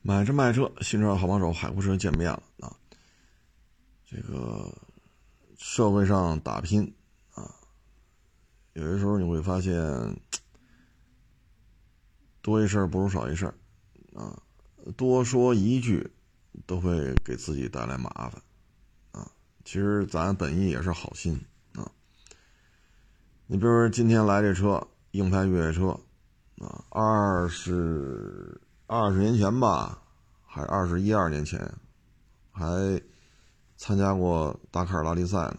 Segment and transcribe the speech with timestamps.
[0.00, 2.74] 买车卖车，新车好帮手，海阔车见面了啊！
[4.06, 4.72] 这个
[5.58, 6.94] 社会上打拼
[7.34, 7.54] 啊，
[8.72, 9.74] 有的时候你会发现，
[12.40, 13.52] 多一事不如少一事
[14.14, 14.40] 啊，
[14.96, 16.10] 多说一句
[16.64, 18.40] 都会给自己带来麻烦
[19.10, 19.30] 啊。
[19.64, 21.38] 其实咱本意也是好心
[21.74, 21.90] 啊。
[23.46, 25.88] 你比如说今天来这车，硬派越野车
[26.58, 28.58] 啊，二十。
[28.90, 30.02] 二十年前吧，
[30.46, 31.60] 还二十一二年前，
[32.50, 32.98] 还
[33.76, 35.58] 参加过达喀尔拉力赛呢。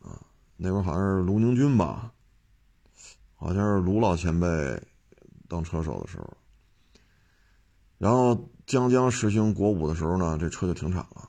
[0.00, 0.18] 啊，
[0.56, 2.10] 那会儿好像是卢宁军吧，
[3.34, 4.48] 好像是卢老前辈
[5.48, 6.34] 当车手的时候。
[7.98, 11.28] 然后将将实行国五的时候呢，这车就停产了。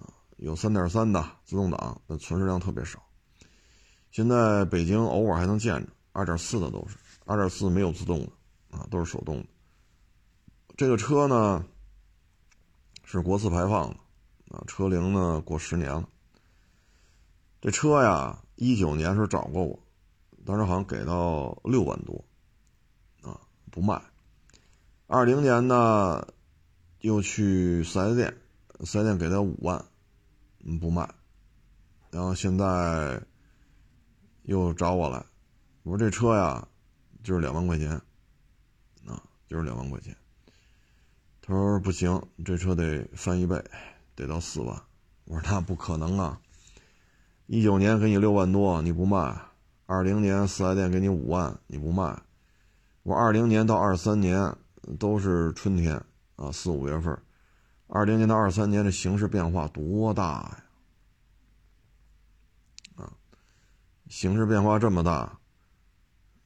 [0.00, 3.00] 啊，有三点三的自动挡，那存世量特别少。
[4.10, 8.32] 现在北京偶尔还能见着二点四的，都是二点四没有自动的。
[8.74, 9.46] 啊，都是手动的。
[10.76, 11.64] 这个车呢
[13.04, 13.96] 是国四排放的，
[14.56, 16.08] 啊，车龄呢过十年了。
[17.60, 19.78] 这车呀，一九年时候找过我，
[20.44, 22.24] 当时好像给到六万多，
[23.22, 24.02] 啊，不卖。
[25.06, 26.26] 二零年呢
[27.00, 28.36] 又去四 S 店，
[28.80, 29.84] 四 S 店给他五万，
[30.64, 31.08] 嗯，不卖。
[32.10, 33.22] 然后现在
[34.42, 35.24] 又找我来，
[35.84, 36.66] 我说这车呀
[37.22, 38.00] 就是两万块钱。
[39.46, 40.16] 就是两万块钱，
[41.42, 43.62] 他说不行，这车得翻一倍，
[44.14, 44.80] 得到四万。
[45.24, 46.40] 我说那不可能啊！
[47.46, 49.34] 一九年给你六万多，你不卖；
[49.86, 52.22] 二零年四 S 店给你五万，你不卖。
[53.02, 54.56] 我二零年到二三年
[54.98, 56.02] 都是春天
[56.36, 57.16] 啊，四五月份。
[57.86, 60.64] 二零年到二三年的形势变化多大呀！
[62.96, 63.12] 啊，
[64.08, 65.38] 形势变化这么大，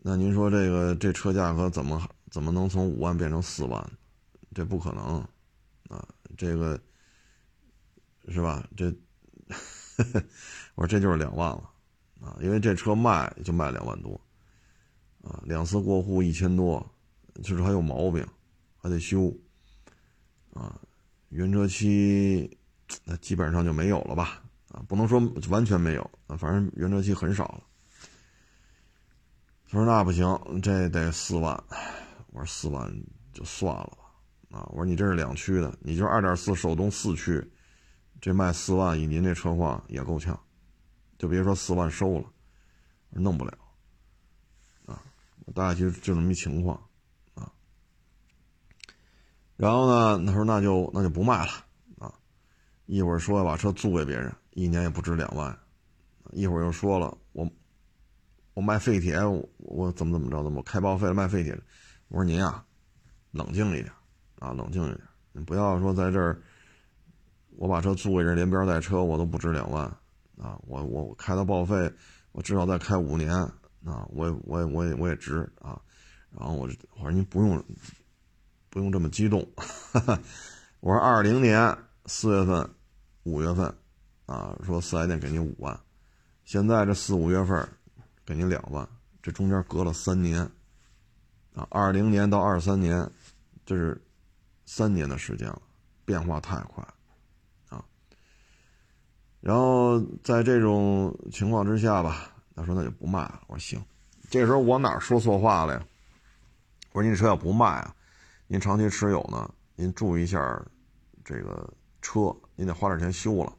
[0.01, 2.09] 那您说这个这车价格怎么？
[2.39, 3.85] 怎么能从五万变成四万？
[4.55, 5.19] 这不可能
[5.89, 6.07] 啊！
[6.37, 6.81] 这个
[8.29, 8.65] 是吧？
[8.77, 8.95] 这
[10.77, 11.69] 我说这就是两万了
[12.21, 12.39] 啊！
[12.41, 14.21] 因为这车卖就卖两万多
[15.25, 16.89] 啊，两次过户一千多，
[17.43, 18.25] 就是还有毛病，
[18.77, 19.37] 还得修
[20.55, 20.81] 啊。
[21.31, 22.57] 原车漆
[23.03, 24.41] 那基本上就没有了吧？
[24.69, 25.21] 啊，不能说
[25.51, 27.65] 完全没有啊，反正原车漆很少了。
[29.69, 31.61] 他说那不行，这得四万。
[32.31, 32.93] 我说四万
[33.33, 33.99] 就算了
[34.51, 34.67] 吧，啊！
[34.71, 37.43] 我说你这是两驱的，你就二点四手动四驱，
[38.21, 40.39] 这卖四万，以您这车况也够呛，
[41.19, 42.25] 就别说四万收了，
[43.11, 43.59] 弄不了，
[44.87, 45.03] 啊！
[45.55, 46.79] 大概就就这么一情况，
[47.35, 47.51] 啊。
[49.57, 51.53] 然后呢，他说那就那就不卖了，
[51.99, 52.15] 啊！
[52.87, 55.59] 一会儿说要把车租给别人，一年也不值两万，
[56.33, 57.51] 一会儿又说了我
[58.53, 59.19] 我卖废铁，
[59.57, 61.59] 我怎么怎么着，怎么开报废了卖废铁。
[62.09, 62.65] 我说您啊，
[63.33, 63.93] 冷静一点
[64.39, 65.01] 啊，冷静一点，
[65.33, 66.41] 你不要说在这儿，
[67.57, 69.85] 我把车租给人，连边带车我都不值两万
[70.39, 71.93] 啊，我我开到报废，
[72.33, 73.31] 我至少再开五年
[73.85, 75.79] 啊，我也我也我也我也值啊，
[76.31, 77.63] 然后我我说您不用
[78.71, 79.47] 不用这么激动，
[80.81, 81.77] 我说二零年
[82.07, 82.71] 四月份、
[83.25, 83.67] 五月份
[84.25, 85.79] 啊，说四 S 店给您五万，
[86.45, 87.69] 现在这四五月份
[88.25, 88.89] 给您两万，
[89.23, 90.51] 这中间隔了三年。
[91.59, 93.11] 啊，二零年到二三年，
[93.67, 94.01] 这是
[94.65, 95.61] 三年的时间了，
[96.05, 96.87] 变化太快，
[97.69, 97.85] 啊。
[99.41, 103.43] 然后在这种情况之下吧，他说那就不卖了。
[103.49, 103.85] 我说行，
[104.31, 105.85] 这时候我哪说错话了呀？
[106.93, 107.93] 我说您这车要不卖啊，
[108.47, 110.39] 您长期持有呢，您注意一下
[111.25, 111.69] 这个
[112.01, 113.53] 车，您得花点钱修了。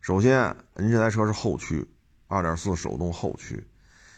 [0.00, 1.88] 首先，您这台车是后驱，
[2.26, 3.64] 二点四手动后驱，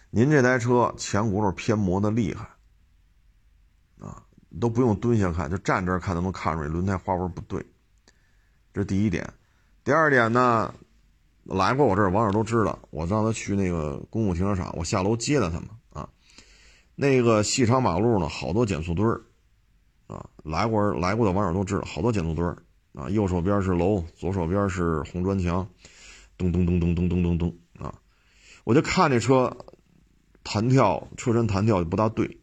[0.09, 2.49] 您这台车前轱辘偏磨的厉害。
[4.59, 7.65] 都不用蹲下看，就站这儿看都能看出来轮胎花纹不对。
[8.73, 9.33] 这是第一点。
[9.85, 10.75] 第二点呢，
[11.45, 16.09] 来过我这儿网友都知道，我让他去那个公共停车场，我下楼接的他们啊。
[16.95, 19.23] 那个细长马路呢，好多减速墩儿
[20.07, 20.29] 啊。
[20.45, 22.63] 来过来过的网友都知道，好多减速墩儿
[22.95, 23.09] 啊。
[23.11, 25.69] 右手边是楼，左手边是红砖墙，
[26.37, 27.95] 咚咚咚咚咚咚咚咚啊。
[28.65, 29.57] 我就看这车
[30.43, 32.40] 弹跳，车身弹跳就不大对。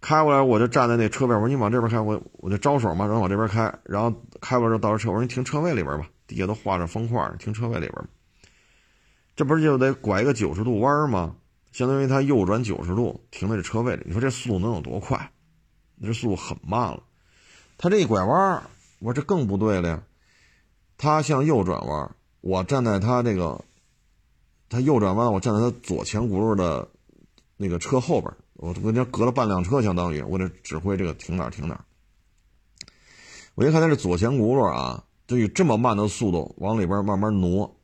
[0.00, 4.10] 开过来，我就站在那车边，我说你往这边开，我我就招手嘛，然后往这边开，然后
[4.40, 8.08] 开过来之后到这车，我说你停车位里边吧，底下都画着方块，停车位里边。
[9.36, 11.36] 这不是就得拐一个九十度弯吗？
[11.72, 15.30] 相当于他右转九十度停在这车位里，你说这速度能有多快？
[16.02, 17.02] 这速度很慢了。
[17.76, 18.62] 他这一拐弯，
[19.00, 20.02] 我说这更不对了呀。
[20.96, 23.64] 他向右转弯，我站在他这个，
[24.68, 26.88] 他右转弯，我站在他左前轱辘的
[27.56, 28.32] 那个车后边。
[28.60, 31.84] 我跟人家隔了半辆车，相当于我得指挥这个停哪儿停哪儿。
[33.54, 37.74] 我一看它这左前轱辘啊，就以这么慢的速度往里边慢慢挪，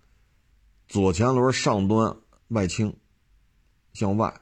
[0.86, 2.14] 左前轮上端
[2.48, 2.94] 外倾，
[3.94, 4.38] 向外。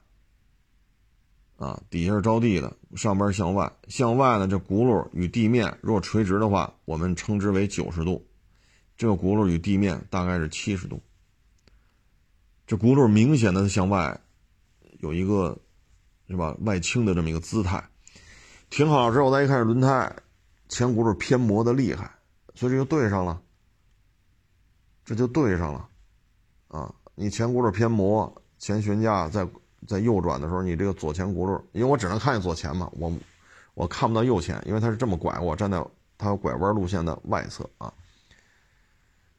[1.57, 8.27] 啊，底下是着地的，上边向外，向外呢，这轱辘与地面若垂直的话，我们称之为九十度，
[8.97, 11.01] 这个轱辘与地面大概是七十度。
[12.67, 14.21] 这轱辘明显的向外
[14.99, 15.57] 有一个
[16.29, 17.83] 是吧外倾的这么一个姿态，
[18.71, 20.15] 停好之后，再一看这轮胎
[20.69, 22.11] 前轱辘偏磨的厉害，
[22.55, 23.41] 所以这就对上了，
[25.05, 25.89] 这就对上了，
[26.69, 29.49] 啊，你前轱辘偏磨，前悬架在。
[29.87, 33.13] 在右转的时候，你这个左前轱辘，因为我只能看见左前嘛，我
[33.75, 35.87] 我看不到右前，因为它是这么拐，我站在
[36.17, 37.93] 它拐弯路线的外侧啊。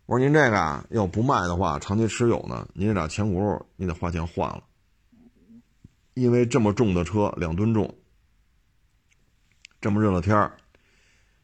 [0.05, 4.61] 我说您这个啊，要不卖的话，长期持有呢，您这俩前轱辘你得花钱换了，
[6.15, 7.93] 因为这么重的车两吨重，
[9.81, 10.55] 这么热的天儿，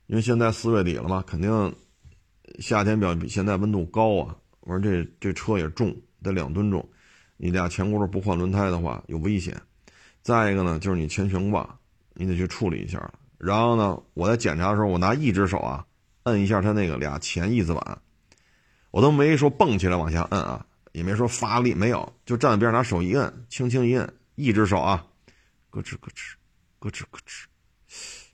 [0.08, 1.76] 因为现在四月底了嘛，肯定
[2.60, 4.36] 夏天比比现在温度高啊。
[4.62, 6.88] 我说这这车也重，得两吨重。
[7.36, 9.60] 你俩前轱辘不换轮胎的话有危险，
[10.22, 11.78] 再一个呢就是你前悬挂，
[12.14, 13.14] 你得去处理一下。
[13.38, 15.86] 然后呢，我在检查的时候，我拿一只手啊
[16.24, 18.02] 摁一下它那个俩前翼子板，
[18.92, 25.06] 我都没说蹦起来往下摁啊，也没说发力，没有，就站在边上拿手一摁，轻轻一摁，一只手啊，
[25.70, 26.34] 咯吱咯吱，
[26.80, 27.46] 咯吱咯吱，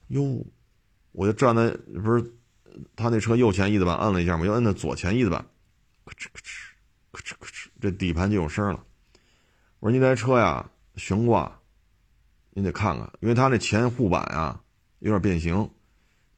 [0.08, 0.46] 哟，
[1.12, 1.70] 我就站在
[2.02, 2.34] 不是
[2.96, 5.46] 他那车右前翼子板按了一下嘛，又按的左前翼子板，
[6.06, 6.52] 咯吱咯吱，
[7.12, 8.84] 咯吱咯吱，这底盘就有声了。
[9.80, 11.60] 我说你这车呀，悬挂，
[12.52, 14.62] 你得看看，因为它那前护板啊
[15.00, 15.70] 有点变形，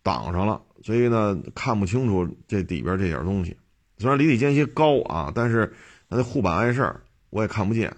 [0.04, 3.57] 挡上了，所以呢看不清楚这底边这点东西。
[3.98, 5.68] 虽然离地间隙高啊，但是
[6.10, 7.95] 它那护板碍事儿，我也看不见。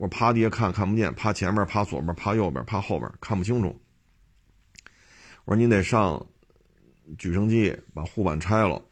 [0.00, 3.78] 我趴地下看看不见，趴前面、趴左边、趴右边、趴后边看不清楚。
[5.44, 6.26] 我说你得上
[7.18, 8.82] 举升机把护板拆了，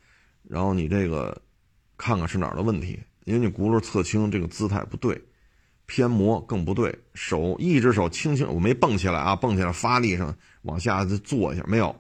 [0.43, 1.40] 然后你这个
[1.96, 5.19] 看看是哪儿的问题，因为你轱辘侧倾这个姿态不对。
[5.87, 11.99] 偏磨更不对，手一只手轻轻，我没蹦起来啊，蹦起来发力上往下再坐一下，没有，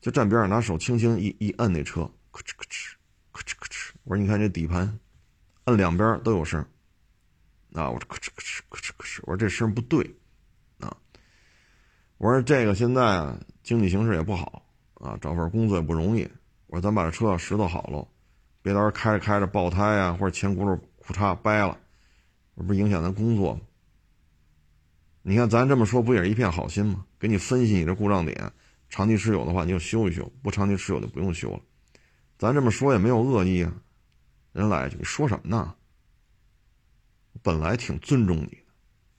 [0.00, 2.00] 就站边上拿手轻轻一一摁那车，
[2.32, 2.94] 咯吱咯吱，
[3.30, 3.92] 咯吱咯吱。
[4.02, 4.98] 我说你看这底盘，
[5.66, 6.66] 摁两边都有声，
[7.78, 10.04] 啊，我说咯吱咯吱咯吱咯吱，我说这声不对，
[10.80, 10.96] 啊，
[12.16, 14.64] 我说这个现在啊经济形势也不好
[14.94, 16.28] 啊，找份工作也不容易，
[16.66, 18.06] 我说咱把这车拾掇好了，
[18.62, 21.78] 别到时候开着开着爆胎啊，或者前轱辘裤衩掰了。
[22.56, 23.60] 这不是影响咱工作吗？
[25.22, 27.04] 你看咱这么说，不也是一片好心吗？
[27.20, 28.52] 给你分析你这故障点，
[28.88, 31.60] 长期持有的话你就修一修，不长期持有就不用修了。
[32.38, 33.72] 咱这么说也没有恶意啊。
[34.52, 35.72] 人来一句：“你说什么呢？”
[37.48, 38.58] 本来挺尊重你的，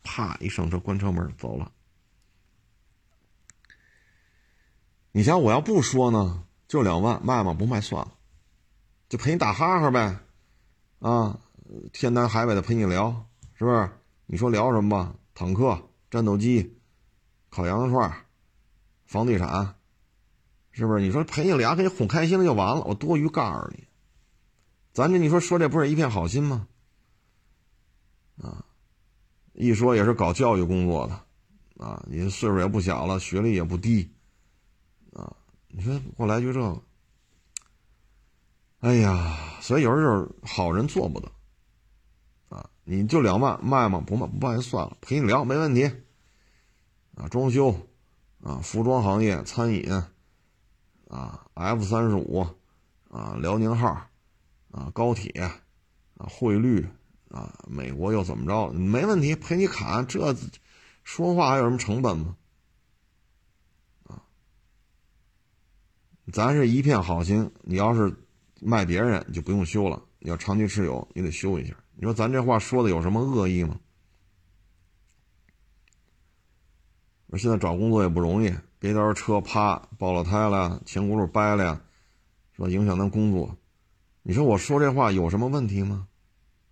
[0.04, 1.72] 啪一上车关车门走了。
[5.12, 7.56] 你想我要不说呢，就两万卖吗？
[7.56, 8.14] 不卖算了，
[9.10, 10.20] 就陪你打哈哈呗，
[11.00, 11.40] 啊，
[11.92, 13.26] 天南海北的陪你聊。
[13.56, 13.90] 是不是？
[14.28, 15.16] 你说聊什么吧？
[15.34, 16.78] 坦克、战斗机、
[17.50, 18.28] 烤羊肉串、
[19.08, 19.74] 房地产，
[20.70, 21.02] 是不是？
[21.02, 23.88] 你说陪你俩给你哄开心了就完了，我多余告诉你，
[24.94, 26.68] 咱这你说说这不是一片好心吗？
[28.42, 28.66] 啊，
[29.54, 34.12] 一说也是搞教育工作的，啊，你岁数也不小了，学历也不低，
[35.14, 35.36] 啊，
[35.68, 36.82] 你说过来就这个，
[38.80, 41.28] 哎呀，所以有时候就是好人做不得。
[42.50, 44.04] 啊你就两万卖吗？
[44.04, 45.84] 不卖不卖就算了，陪你聊没问题。
[47.16, 47.70] 啊，装修，
[48.42, 49.92] 啊，服装行业、餐饮，
[51.08, 52.48] 啊，F 三十五，
[53.12, 53.90] 啊，辽宁号，
[54.72, 56.88] 啊，高铁，啊，汇率，
[57.30, 58.72] 啊，美国又怎么着？
[58.74, 60.06] 没问题，陪你砍。
[60.08, 60.36] 这
[61.04, 62.36] 说话还有什么成本吗？
[64.08, 64.22] 啊，
[66.32, 67.52] 咱是一片好心。
[67.62, 68.14] 你要是
[68.60, 70.02] 卖别人，就不用修了。
[70.20, 71.76] 你要长期持有，你得修一下。
[71.96, 73.80] 你说咱这话说的有什么恶意吗？
[77.28, 81.82] 我现在找工作也不容易，别到时候车啪爆了胎了，前轱辘掰了呀，
[82.56, 82.68] 是吧？
[82.70, 83.56] 影响咱工作。
[84.24, 86.08] 你说我说这话有什么问题吗？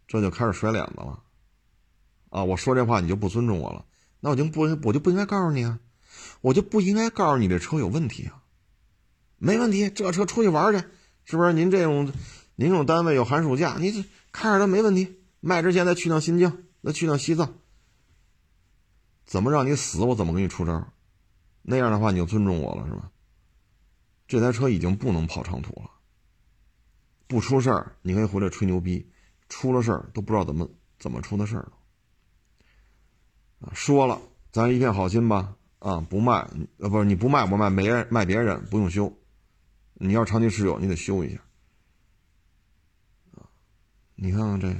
[0.07, 1.21] 这就开始甩脸子了。
[2.29, 3.85] 啊，我说这话你就不尊重我了，
[4.19, 5.79] 那我就不我就不应该告诉你啊，
[6.41, 8.43] 我就不应该告诉你这车有问题啊。
[9.37, 10.83] 没问题，这车出去玩去，
[11.25, 11.53] 是不是？
[11.53, 12.11] 您这种
[12.55, 14.03] 您这种单位有寒暑假，你这。
[14.29, 17.55] 看着它没问题，卖之前再去趟新疆，再去趟西藏，
[19.25, 20.87] 怎么让你死，我怎么给你出招？
[21.63, 23.09] 那样的话，你就尊重我了，是吧？
[24.27, 25.89] 这台车已经不能跑长途了，
[27.25, 29.07] 不出事儿，你可以回来吹牛逼；
[29.49, 30.67] 出了事儿，都不知道怎么
[30.99, 31.71] 怎么出的事儿
[33.59, 34.19] 啊，说了，
[34.51, 39.11] 咱一片好心吧，啊，不卖，呃，不是你不卖，我卖没人卖别人，不用修，
[39.95, 41.41] 你要长期持有，你得修一下。
[44.15, 44.75] 你看看这，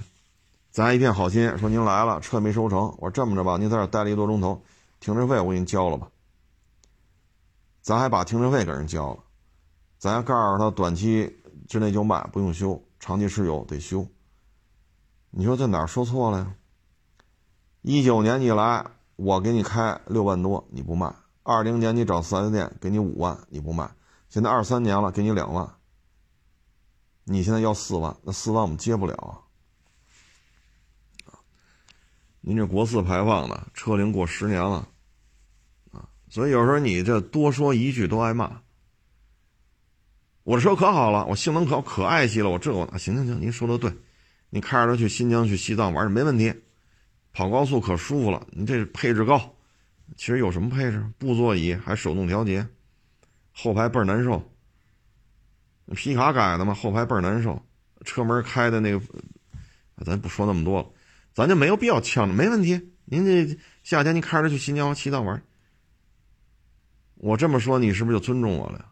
[0.72, 4.64] 咱一片好心说您来了，车没收成，我说这么着吧，您在这待了一个多钟头，
[5.00, 6.10] 停车费我给您交了吧。
[7.82, 9.24] 咱还把停车费给人交了，
[9.98, 14.08] 咱告诉他短期之内就卖，不用修，长期持有得修。
[15.30, 16.56] 你说这哪说错了呀？
[17.82, 23.90] 一九年你来，我给你开六万多，你不卖；二零年你找四 S 店给你五万，你不卖。
[24.30, 25.76] 现在二三年了，给你两万，
[27.24, 29.14] 你现在要四万，那四万我们接不了
[31.26, 31.40] 啊！
[32.42, 34.88] 您这国四排放的车龄过十年了。
[35.92, 38.62] 啊所以有时候你这多说一句都挨骂。
[40.44, 43.94] 我的车可好了，我性能可可爱惜了，我这我行行行，您说的对，
[44.50, 46.54] 你开着它去新疆去西藏玩没问题，
[47.34, 48.48] 跑高速可舒服了。
[48.52, 49.56] 你这配置高，
[50.16, 51.04] 其实有什么配置？
[51.18, 52.68] 布座椅还手动调节，
[53.52, 54.42] 后排倍儿难受。
[55.96, 57.62] 皮卡改的嘛，后排倍儿难受，
[58.06, 59.02] 车门开的那个，
[60.06, 60.90] 咱不说那么多了，
[61.34, 62.94] 咱就没有必要呛着，没问题。
[63.06, 65.42] 您这夏天您开着去新疆西藏玩。
[67.16, 68.86] 我这么说，你是不是就尊重我了呀？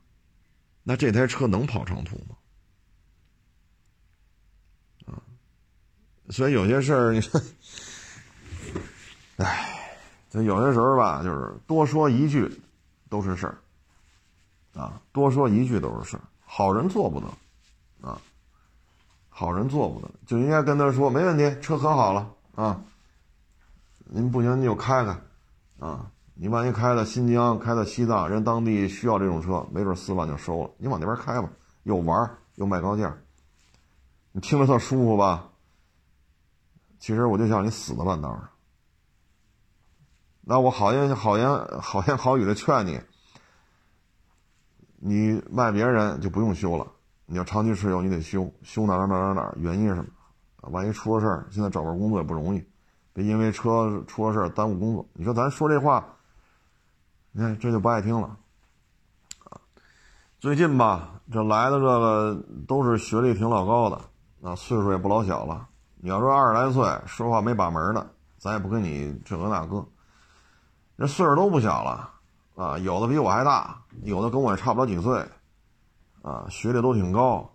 [0.84, 2.36] 那这台车能跑长途吗？
[6.30, 7.42] 所以有些事儿，你说，
[9.38, 9.90] 哎，
[10.30, 12.62] 就有些时候吧，就是多说一句
[13.10, 13.58] 都是事儿，
[14.80, 16.22] 啊，多说一句都是事儿。
[16.44, 17.28] 好人做不得，
[18.08, 18.20] 啊，
[19.30, 22.82] 好人做不得，就应该跟他说，没问题，车可好了啊，
[24.06, 25.18] 您不行你就开开，
[25.80, 26.12] 啊。
[26.38, 30.70] 你万一开到新疆，开到西藏，人当地需要这种车，没准四万就收了。
[30.78, 31.50] 你往那边开吧，
[31.84, 33.16] 又玩又卖高价，
[34.34, 35.48] 你听着特舒服吧？
[37.06, 38.50] 其实我就想你死在半道上。
[40.42, 41.48] 那我好言好言
[41.80, 43.00] 好言好语的劝你，
[44.96, 46.88] 你卖别人就不用修了。
[47.28, 50.08] 你要长期持有，你得修，修哪哪哪哪哪，原因是什么？
[50.72, 52.66] 万一出了事儿，现在找份工作也不容易，
[53.14, 55.06] 别因为车出了事儿耽误工作。
[55.14, 56.04] 你说咱说这话。
[57.34, 58.36] 你看这就不爱听了，
[60.40, 65.68] 最近吧，这来的这个都是学历挺老高的，啊，岁数也不老小了。
[66.06, 68.08] 你要说二十来岁，说话没把门的，
[68.38, 69.84] 咱也不跟你这个那个。
[71.00, 72.12] 这岁数都不小了，
[72.56, 75.28] 啊，有的比我还大，有的跟我也差不了几岁，
[76.22, 77.52] 啊，学历都挺高，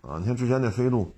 [0.00, 1.12] 啊，你看之前那飞度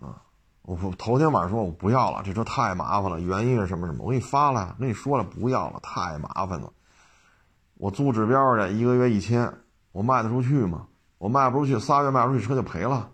[0.00, 0.18] 啊。
[0.62, 3.20] 我头天晚上说，我不要了，这车太麻烦了。
[3.20, 4.02] 原因是什么什么？
[4.02, 6.72] 我给你发了，跟你说了，不要了，太麻烦了。
[7.74, 9.60] 我租指标去，一个月一千，
[9.92, 10.88] 我卖得出去吗？
[11.18, 13.08] 我卖不出去，仨月卖不出去，车就赔了。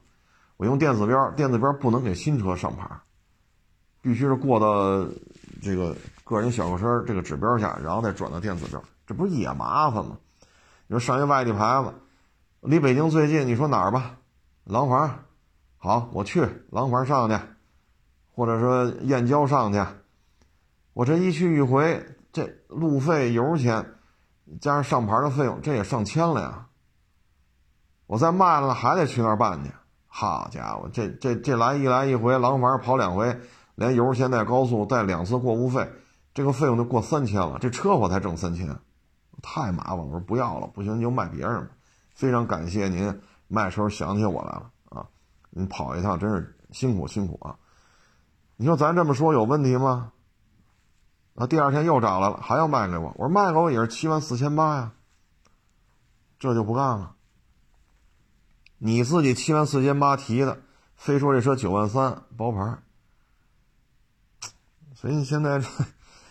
[0.64, 2.88] 我用电子标，电子标不能给新车上牌，
[4.00, 5.06] 必须是过到
[5.60, 5.94] 这个
[6.24, 10.16] 个人小客车这个指标下，然后再转到电子标，这不是也麻烦吗？
[10.86, 11.92] 你说上一外地牌子，
[12.60, 14.16] 离北京最近，你说哪儿吧？
[14.64, 15.18] 廊坊。
[15.76, 17.38] 好，我去廊坊上去，
[18.34, 19.84] 或者说燕郊上去，
[20.94, 22.02] 我这一去一回，
[22.32, 23.96] 这路费、油钱，
[24.62, 26.68] 加上上牌的费用，这也上千了呀。
[28.06, 29.70] 我再卖了，还得去那儿办去。
[30.16, 33.36] 好家伙，这这这来一来一回，廊坊跑两回，
[33.74, 35.90] 连油钱带高速带两次过户费，
[36.32, 37.58] 这个费用就过三千了。
[37.60, 38.78] 这车我才挣三千，
[39.42, 39.98] 太麻烦。
[39.98, 41.70] 我说不要了，不行就卖别人吧。
[42.14, 45.04] 非常感谢您卖时候想起我来了啊。
[45.50, 47.56] 你跑一趟真是辛苦辛苦啊！
[48.56, 50.12] 你说咱这么说有问题吗？
[51.32, 53.12] 那第二天又找来了，还要卖给我。
[53.16, 54.92] 我说卖给我也是七万四千八呀，
[56.38, 57.16] 这就不干了。
[58.86, 60.58] 你自己七万四千八提的，
[60.94, 62.76] 非说这车九万三包牌。
[64.94, 65.66] 所以你现在这，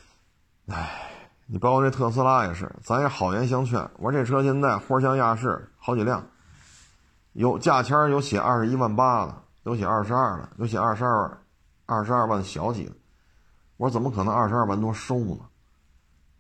[0.72, 3.90] 唉，你包括这特斯拉也是，咱也好言相劝。
[3.98, 6.24] 我说这车现在花香亚市好几辆。
[7.32, 11.42] 有价签有写二十一万八的，有写二十二的，有写二十二，
[11.88, 12.92] 二十二万小几的。
[13.78, 15.40] 我说怎么可能二十二万多收呢？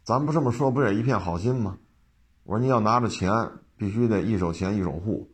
[0.03, 1.79] 咱不这么说，不也一片好心吗？
[2.43, 3.31] 我说你要拿着钱，
[3.75, 5.32] 必须得一手钱一手户，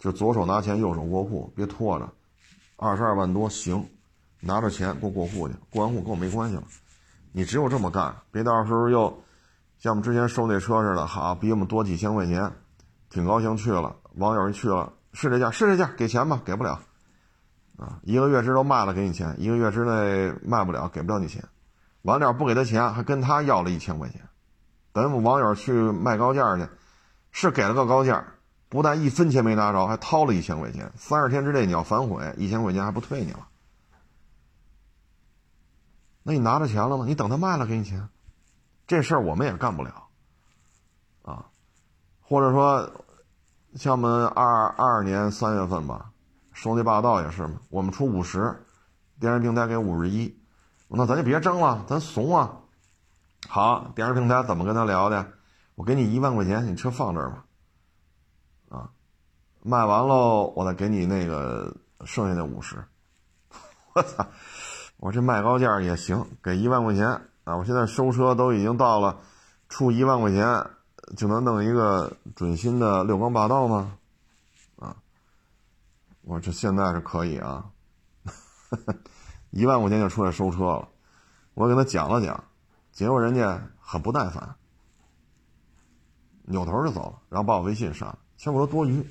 [0.00, 2.08] 就左手拿钱，右手过户，别拖着。
[2.76, 3.86] 二十二万多行，
[4.40, 6.64] 拿着钱过过户去，过完户跟我没关系了。
[7.32, 9.22] 你只有这么干，别到时候又
[9.78, 12.50] 像我们之前收那车似的，好比我们多几千块钱，
[13.10, 13.94] 挺高兴去了。
[14.14, 16.80] 网友一去了，是这价，是这价，给钱吧，给不了，
[17.76, 21.44] 啊，一个月之内卖了给你钱，一个月之内卖不了，给不了你钱，
[22.02, 24.22] 完了不给他钱，还跟他要了一千块钱，
[24.92, 26.66] 等我们网友去卖高价去，
[27.30, 28.24] 是给了个高价，
[28.70, 33.46] 不但一分钱没拿着，还掏了一千块钱，三十天之内你要反悔，一千块钱还不退你了，
[36.22, 37.04] 那你拿着钱了吗？
[37.06, 38.08] 你等他卖了给你钱，
[38.86, 40.08] 这事儿我们也干不了，
[41.20, 41.44] 啊，
[42.22, 42.90] 或者说。
[43.76, 46.10] 像我们二二年三月份吧，
[46.52, 48.66] 收那霸道也是嘛，我们出五十，
[49.20, 50.36] 电商平台给五十一，
[50.88, 52.50] 那咱就别争了，咱怂啊！
[53.48, 55.24] 好，电商平台怎么跟他聊的？
[55.76, 57.44] 我给你一万块钱，你车放这儿吧，
[58.70, 58.90] 啊，
[59.62, 62.82] 卖完喽，我再给你那个剩下的五十。
[63.92, 64.26] 我操！
[64.98, 67.06] 我这卖高价也行，给一万块钱
[67.44, 67.56] 啊！
[67.56, 69.18] 我现在收车都已经到了，
[69.68, 70.46] 出一万块钱
[71.16, 73.96] 就能弄一个准新的六缸霸道吗？
[74.78, 74.96] 啊！
[76.22, 77.64] 我这现在是可以啊，
[79.50, 80.88] 一万块钱就出来收车了。
[81.54, 82.44] 我给他讲了讲，
[82.92, 84.54] 结果人家很不耐烦，
[86.42, 88.18] 扭头就走了，然后把我微信删了。
[88.40, 89.06] 其实我说多余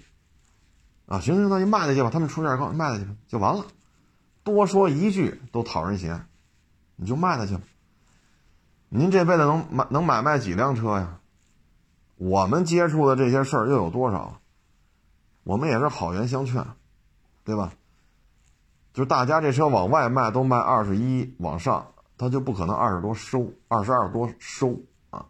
[1.06, 3.64] 啊，行行，那就卖了去吧，他们出价高，卖了去吧，就完了。
[4.44, 6.28] 多说一句都讨人嫌，
[6.96, 7.62] 你就卖了去吧。
[8.90, 11.20] 您这辈子能买能买卖几辆车呀？
[12.16, 14.42] 我们接触的这些事儿又有多少？
[15.44, 16.66] 我们也是好言相劝，
[17.44, 17.72] 对吧？
[18.94, 21.86] 就大家这车往外卖都卖二十一往上，
[22.18, 24.76] 他就不可能二十多收，二十二多收
[25.12, 25.28] 啊。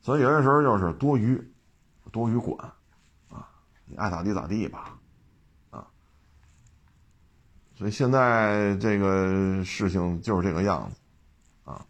[0.00, 1.52] 所以有些时候就是多余，
[2.12, 2.72] 多余管，
[3.90, 4.96] 你爱咋地咋地吧。
[5.70, 5.86] 啊
[7.76, 10.96] 所以现在这个事情就是这个样子，
[11.64, 11.84] 啊，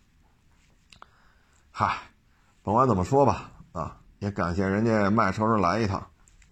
[1.70, 1.98] 嗨，
[2.62, 6.04] 甭管怎么说吧，啊，也感谢人家卖车时来一趟，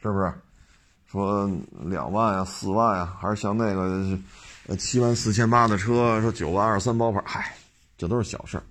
[0.02, 0.34] 是不是？
[1.06, 1.48] 说
[1.84, 7.56] 两万呀、四万呀，还是像那个七万四千八的车，说九万二三包牌，嗨，
[7.96, 8.64] 这都是小事儿。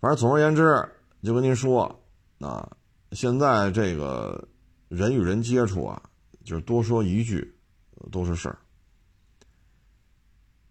[0.00, 0.88] 反正总而言之，
[1.22, 2.00] 就跟您说，
[2.38, 2.70] 啊，
[3.12, 4.48] 现在这个
[4.90, 6.02] 人与人接触啊，
[6.44, 7.56] 就是多说一句
[8.10, 8.58] 都是事儿。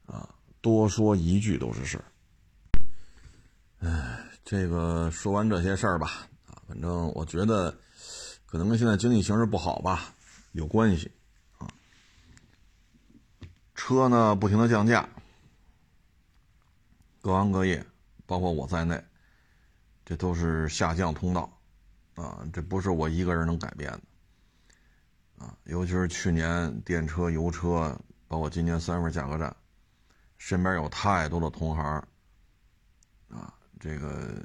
[0.05, 2.03] 啊多说一句都是事儿。
[3.79, 7.71] 哎，这个说完这些事儿吧，啊，反正我觉得
[8.45, 10.13] 可能跟现在经济形势不好吧
[10.51, 11.09] 有关系
[11.57, 11.72] 啊。
[13.74, 15.07] 车呢不停的降价，
[17.22, 17.85] 各行各业，
[18.25, 19.01] 包括我在内，
[20.03, 21.50] 这都是下降通道
[22.15, 24.01] 啊，这不是我一个人能改变的
[25.39, 25.57] 啊。
[25.63, 29.55] 尤其是去年电车、油车，包括今年三月份价格战。
[30.37, 31.83] 身边有太多的同行
[33.27, 34.41] 啊，这个，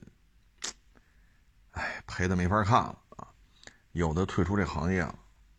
[1.70, 3.28] 哎，赔的没法看了啊！
[3.92, 5.16] 有的退出这行业了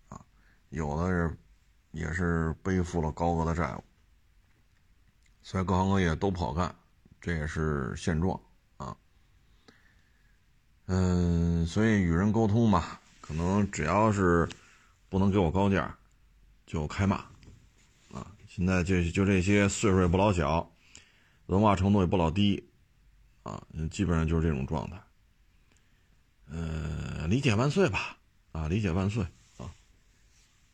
[0.09, 0.19] 啊，
[0.71, 1.37] 有的是
[1.91, 3.83] 也是背负了高额的债务，
[5.41, 6.75] 所以各行各业都不好干，
[7.21, 8.37] 这也是现状
[8.75, 8.97] 啊。
[10.87, 14.49] 嗯，所以与人沟通嘛，可能只要是
[15.15, 15.97] 不能给我高价，
[16.67, 17.15] 就开骂。
[18.12, 20.69] 啊现在就就这些岁数也不老小，
[21.45, 22.62] 文化程度也不老低，
[23.43, 25.01] 啊，基本上就是这种状态。
[26.49, 28.17] 呃，理解万岁吧，
[28.51, 29.23] 啊，理解万岁
[29.56, 29.73] 啊。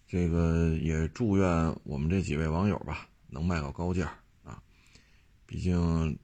[0.08, 1.46] 这个也祝愿
[1.84, 4.12] 我们这几位网友吧，能卖个高价
[4.44, 4.60] 啊。
[5.46, 6.18] 毕竟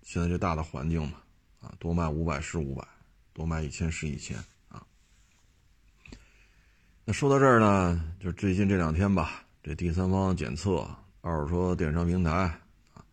[0.00, 1.18] 现在这大的环境嘛，
[1.60, 2.88] 啊，多卖五百是五百，
[3.34, 4.42] 多卖一千是一千。
[7.12, 9.44] 说到这儿呢，就最近这两天吧。
[9.62, 10.88] 这第三方检测，
[11.20, 12.30] 二手车电商平台
[12.94, 13.04] 啊，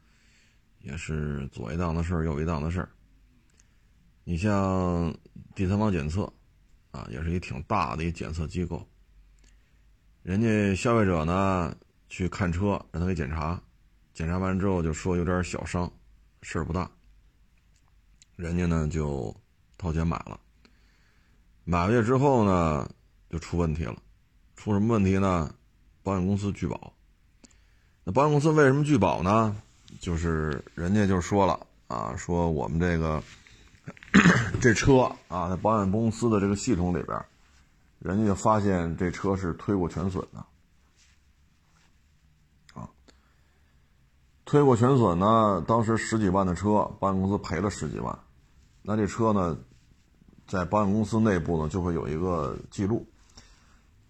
[0.79, 2.89] 也是左一档的事儿，右一档的事儿。
[4.23, 5.13] 你像
[5.53, 6.31] 第三方检测
[6.91, 8.87] 啊，也是一挺大的一检测机构。
[10.23, 11.75] 人家消费者呢
[12.07, 13.61] 去看车，让他给检查，
[14.13, 15.91] 检查完之后就说有点小伤，
[16.41, 16.89] 事儿不大。
[18.37, 19.35] 人家呢就
[19.77, 20.39] 掏钱买了，
[21.65, 22.89] 买回去之后呢
[23.29, 23.95] 就出问题了，
[24.55, 25.53] 出什么问题呢？
[26.01, 26.93] 保险公司拒保，
[28.03, 29.55] 那保险公司为什么拒保呢？
[29.99, 33.21] 就是人家就说了啊，说我们这个
[34.61, 37.25] 这车啊，在保险公司的这个系统里边，
[37.99, 40.45] 人家就发现这车是推过全损的，
[42.73, 42.89] 啊，
[44.45, 48.17] 推过全损呢，当时十几万的车，保险公司赔了十几万，
[48.81, 49.57] 那这车呢，
[50.47, 53.05] 在保险公司内部呢就会有一个记录，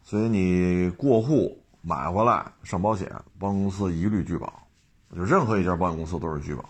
[0.09, 1.55] 所以你过户。
[1.81, 4.67] 买回来上保险，保险公司一律拒保，
[5.15, 6.69] 就任何一家保险公司都是拒保。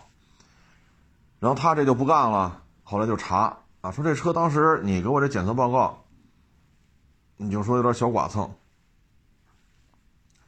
[1.40, 6.04] 然后他这就不干了，后来就查啊，说这车当时你给我这检测报告，
[7.36, 8.48] 你就说有点小剐蹭，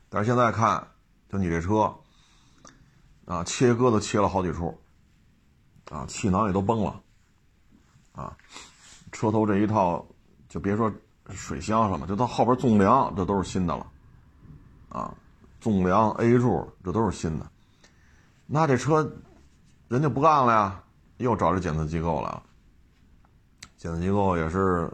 [0.08, 0.86] 但是现在看，
[1.28, 1.92] 就你这车
[3.24, 4.80] 啊，切割都切了好几处，
[5.90, 7.02] 啊，气囊也都崩了，
[8.12, 8.36] 啊，
[9.10, 10.06] 车头这一套
[10.48, 10.90] 就别说
[11.32, 13.86] 水箱什么，就到后边纵梁这都是新的了。
[14.88, 15.14] 啊，
[15.60, 17.50] 纵梁 A 柱这都是新的，
[18.46, 19.10] 那这车
[19.88, 20.82] 人家不干了呀，
[21.16, 22.42] 又找这检测机构了。
[23.76, 24.90] 检测机构也是，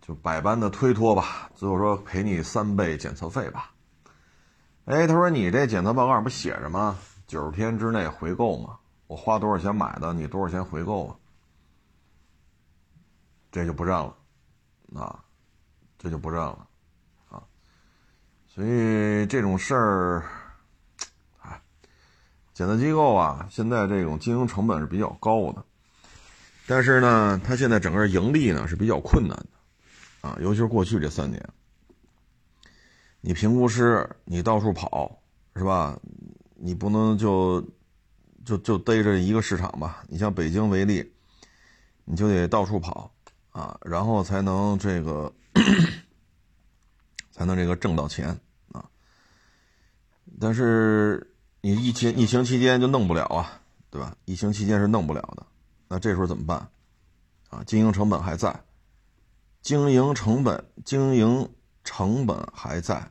[0.00, 3.72] 就百般的推脱吧，最后说赔你三倍检测费吧。
[4.84, 6.96] 哎，他说你这检测报告上不写着吗？
[7.26, 11.16] 九十天之内回购嘛，我花多少钱买的，你多少钱回购啊？
[13.50, 14.14] 这就不认了，
[14.94, 15.22] 啊，
[15.98, 16.66] 这就不认了，
[17.28, 17.42] 啊，
[18.46, 20.24] 所以这种事儿，
[21.40, 21.60] 哎，
[22.54, 25.64] 检测机构啊，现在这种经营成本是比较高的，
[26.66, 31.48] 但是呢，它现在整个盈利呢是比较困难的，啊，尤其是过去这三年。
[33.20, 35.20] 你评估师，你到处跑，
[35.56, 35.98] 是吧？
[36.54, 37.60] 你不能就
[38.44, 40.02] 就就逮着一个市场吧？
[40.08, 41.12] 你像北京为例，
[42.04, 43.12] 你就得到处跑
[43.58, 45.32] 啊，然后才能这个
[47.32, 48.28] 才能这个挣到钱
[48.70, 48.84] 啊。
[50.38, 54.16] 但是你疫情疫情期间就弄不了啊，对吧？
[54.26, 55.44] 疫情期间是弄不了的，
[55.88, 56.68] 那这时候怎么办？
[57.50, 58.62] 啊，经营成本还在，
[59.62, 61.48] 经营成本经营。
[61.84, 63.10] 成本还在，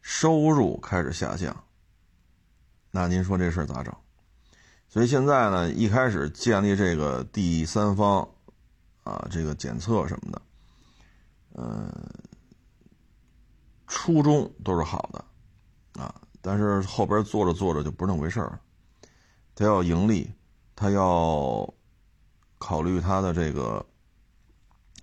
[0.00, 1.64] 收入开始下降。
[2.92, 3.92] 那您说这事儿咋整？
[4.88, 8.28] 所以现在呢，一开始建立这个第三方
[9.06, 10.42] 啊，这个检测什么的，
[11.54, 11.88] 嗯，
[13.86, 18.58] 初衷都是好的啊，但是后边做着做着就不是那么回事儿。
[19.54, 20.28] 他要盈利，
[20.74, 21.72] 他要
[22.58, 23.86] 考虑他的这个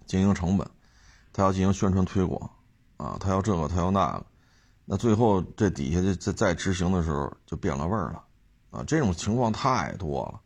[0.06, 0.70] 经营成本。
[1.32, 2.52] 他要进行宣传推广，
[2.98, 4.26] 啊，他要这个，他要那个，
[4.86, 8.24] 那最后这底下这在在执行的时候就变了味儿了，
[8.70, 10.42] 啊，这种情况太多了。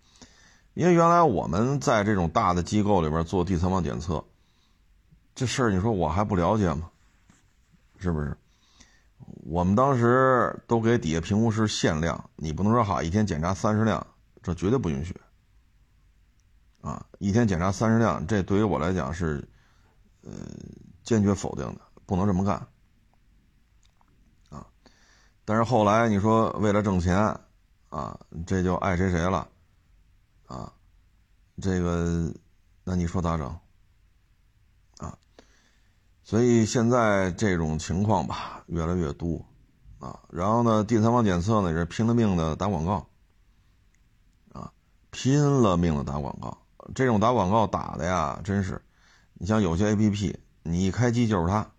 [0.78, 4.24] 因为原来我们在这种大的机构里边做第三方检测，
[5.34, 6.92] 这事儿你说我还不了解吗？
[7.98, 8.38] 是不是？
[9.50, 14.06] 我们当时都给底下评估师限量，你不能说好一天检查三十辆，
[14.44, 15.20] 这绝对不允许。
[16.82, 19.44] 啊，一天检查三十辆，这对于我来讲是。
[20.24, 20.32] 呃，
[21.04, 22.56] 坚决否定的，不能这么干，
[24.50, 24.68] 啊！
[25.46, 27.16] 但是后来你说为了挣钱，
[27.88, 29.48] 啊，这就爱谁谁了，
[31.62, 32.34] 这个，
[32.84, 33.48] 那你说咋整？
[35.00, 35.18] 啊，
[36.24, 39.44] 所以现在这种情况吧，越来越多，
[40.00, 43.08] 啊，然后呢，第三方检测呢也是拼了命的打广告，
[44.54, 44.72] 啊，
[45.10, 46.58] 拼了命的打广告，
[46.94, 48.82] 这种打广告打的呀，真是。
[49.40, 51.72] 你像有些 A P P，你一开机就是它，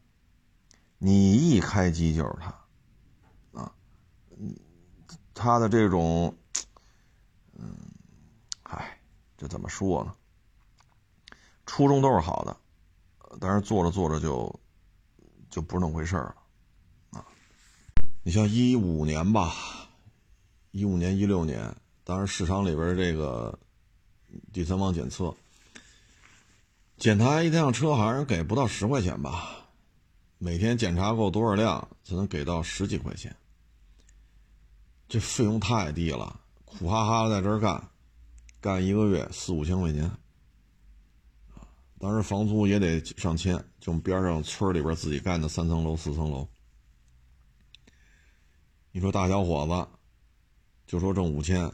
[0.99, 2.55] 你一开机就是它，
[3.61, 3.73] 啊，
[5.35, 6.37] 它的这种，
[9.38, 10.14] 这怎么说呢？
[11.64, 12.57] 初衷都是好的，
[13.40, 14.61] 但是做着做着就
[15.48, 16.35] 就不是那么回事了，
[17.11, 17.24] 啊，
[18.22, 19.55] 你像一五年吧，
[20.72, 21.74] 一五年、一六年，
[22.05, 23.57] 当时市场里边这个
[24.53, 25.33] 第三方检测。
[26.96, 29.68] 检查一辆车好像给不到十块钱吧，
[30.38, 33.37] 每天检查够多少辆才能给到十几块钱？
[35.09, 37.88] 这费用太低了，苦哈哈的在这儿干，
[38.61, 40.11] 干一个月四五千块钱，
[42.01, 46.49] 当时房租也得上千，就边上村里边自己盖的三层楼、四层楼。
[48.90, 49.88] 你说大小伙子，
[50.87, 51.71] 就说挣五千，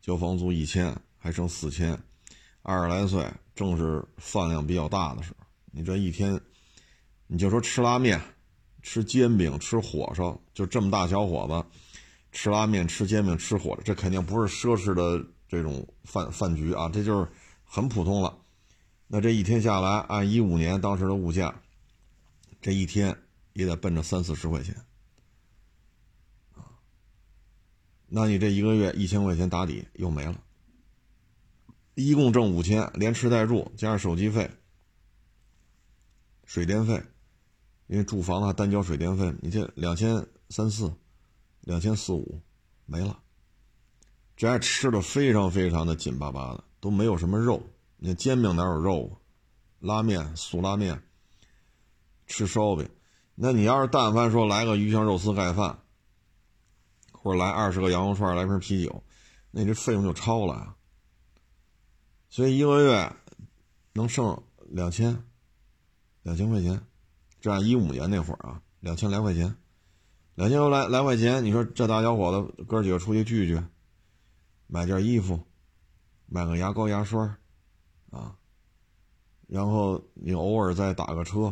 [0.00, 1.98] 交房租一千，还剩四千。
[2.62, 5.44] 二十来岁，正是饭量比较大的时候。
[5.70, 6.40] 你这一天，
[7.26, 8.18] 你就说吃拉面、
[8.80, 11.78] 吃煎饼、吃火烧，就这么大小伙子，
[12.30, 17.28] 吃拉面、吃煎饼、吃火烧，这肯定不是奢侈的这种饭饭局啊，这就是
[17.62, 18.38] 很普通了。
[19.06, 21.60] 那这一天下来，按一五年当时的物价，
[22.62, 23.14] 这一天
[23.52, 24.74] 也得奔着三四十块钱
[26.54, 26.64] 啊。
[28.06, 30.40] 那你这一个月一千块钱打底又没了。
[31.96, 34.50] 一共挣五千，连吃带住，加上手机费、
[36.46, 37.02] 水电费，
[37.88, 40.94] 因为住房还单交水电费，你这两千三四、
[41.60, 42.40] 两千四五
[42.86, 43.22] 没了。
[44.36, 47.62] 这还吃的非常非常的紧巴巴的，都没有什么肉。
[47.96, 49.12] 你煎饼哪有肉啊？
[49.78, 51.02] 拉面、素拉面，
[52.26, 52.88] 吃烧饼。
[53.34, 55.78] 那你要是但凡说来个鱼香肉丝盖饭，
[57.12, 59.02] 或者来二十个羊肉串，来瓶啤酒，
[59.50, 60.76] 那这费用就超了啊。
[62.28, 63.12] 所以一个月
[63.92, 65.24] 能剩两千，
[66.22, 66.80] 两千块钱，
[67.40, 69.56] 这按一五年那会儿啊，两千来块钱，
[70.34, 73.60] 两千来来块钱，你说这大小伙子哥几个出去聚聚，
[74.72, 75.38] 买件衣服，
[76.24, 77.36] 买个牙膏牙刷，
[78.10, 78.34] 啊，
[79.46, 81.48] 然后你偶尔再打个车，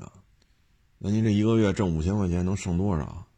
[0.00, 0.10] 啊，
[0.98, 3.28] 那您这一个月挣五千块钱能剩多少？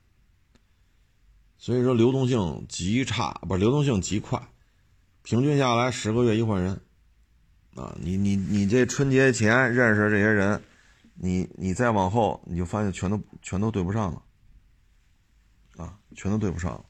[1.59, 4.49] 所以说流动性极差，不是流动性极快。
[5.23, 6.81] 平均下来十个月一换人，
[7.75, 10.63] 啊，你你你这春节前认识这些人，
[11.17, 14.23] 你你再往后你就发现全都全都对不上了，
[15.85, 16.87] 啊，全都对不上了，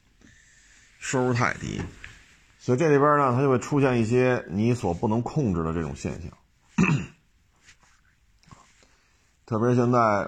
[0.99, 1.81] 收入太低，
[2.59, 6.31] 所以这里边呢，它就会出现一些你所不能控制的这种现象，
[9.45, 10.27] 特别现在，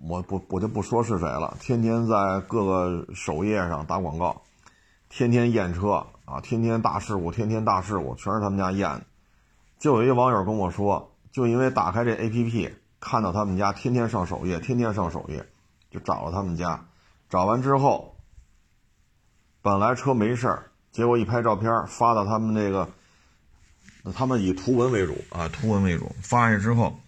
[0.00, 4.42] 我不我就不说是谁了，天天在各个首页上打广告，
[5.08, 9.02] 天天验车啊，天天大事故，天天大事故，全是他们家验的。
[9.78, 15.44] 就有一个网友跟我说，就因为打开这 APP，看到他们家天天上首页，天天上首页，
[15.90, 16.86] 就找了他们家，
[17.28, 18.11] 找完之后，
[19.62, 22.88] 本来车没事儿，结果一拍照片发到他们那个，
[24.12, 26.98] 他们以图文为主啊，图文为主，发下去之后，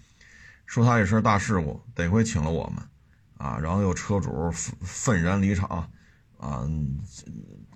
[0.65, 2.83] 说他这是大事故，得亏请了我们，
[3.37, 5.87] 啊，然后又车主愤愤然离场，
[6.39, 6.67] 啊，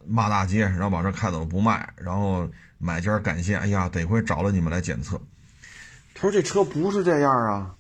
[0.07, 2.49] 骂大街，然后把车开走了不卖，然后。
[2.81, 5.21] 买家感谢，哎呀，得亏找了你们来检测。
[6.15, 7.75] 他说这车不是这样啊，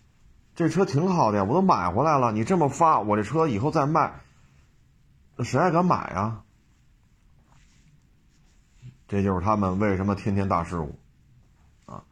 [0.57, 2.33] 这车挺好的呀，我都买回来了。
[2.33, 4.13] 你这么发，我这车以后再卖，
[5.37, 6.43] 那谁还敢买啊？
[9.09, 10.97] 这就是他们为什么天天大事故
[11.87, 12.05] 啊。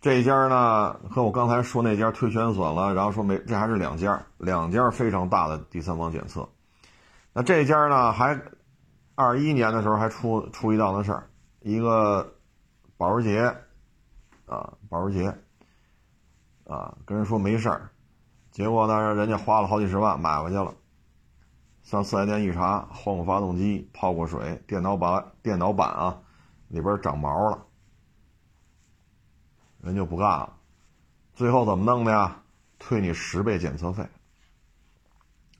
[0.00, 6.48] 这家呢，和我刚才说那家退全损了，然后说没，这还是两家，两家非常大的第三方检测。
[7.32, 8.40] 那这家呢，还。
[9.20, 12.36] 二一年的时候还出出一档子事儿，一个
[12.96, 13.52] 保时捷
[14.46, 15.36] 啊，保时捷
[16.64, 17.90] 啊，跟人说没事儿，
[18.52, 20.72] 结果呢，人家花了好几十万买回去了，
[21.88, 26.20] 上四 S 店一查，换过发动机，泡过水，电脑板电脑板啊
[26.68, 27.64] 里边长毛了，
[29.80, 30.52] 人就不干了，
[31.32, 32.42] 最后怎么弄的呀？
[32.78, 34.06] 退你十倍检测费。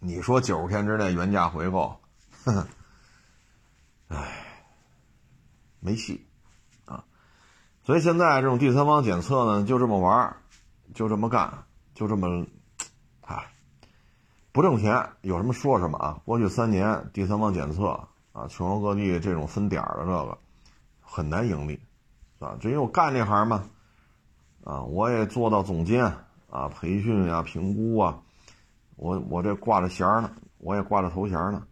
[0.00, 1.98] 你说九十天之内原价回购，
[2.44, 2.68] 呵呵。
[4.08, 4.28] 唉，
[5.80, 6.26] 没戏，
[6.84, 7.06] 啊，
[7.84, 10.36] 所以现在这种第三方检测呢，就这么玩
[10.94, 11.64] 就这么干，
[11.94, 12.46] 就这么，
[14.52, 16.20] 不挣钱，有什么说什么啊。
[16.24, 17.88] 过去三年第三方检测
[18.32, 20.38] 啊，全国各地这种分点的这个
[21.00, 21.80] 很难盈利，
[22.38, 23.64] 啊，就因为我干这行嘛，
[24.64, 26.04] 啊，我也做到总监
[26.50, 28.20] 啊，培训啊，评估啊，
[28.96, 31.62] 我我这挂着弦呢，我也挂着头衔呢，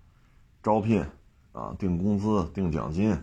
[0.63, 1.05] 招聘。
[1.53, 3.19] 啊，定工资、定奖金、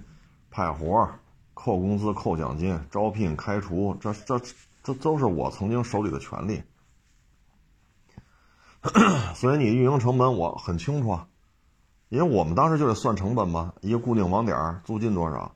[0.49, 1.07] 派活、
[1.53, 4.41] 扣工资、扣奖金、招聘、开除，这这
[4.81, 6.63] 这都是我曾经手里的权利。
[9.35, 11.27] 所以你运营成本我很清楚啊，
[12.09, 15.55] 因为我们当时就得算成本嘛，一个固定网点租金多少，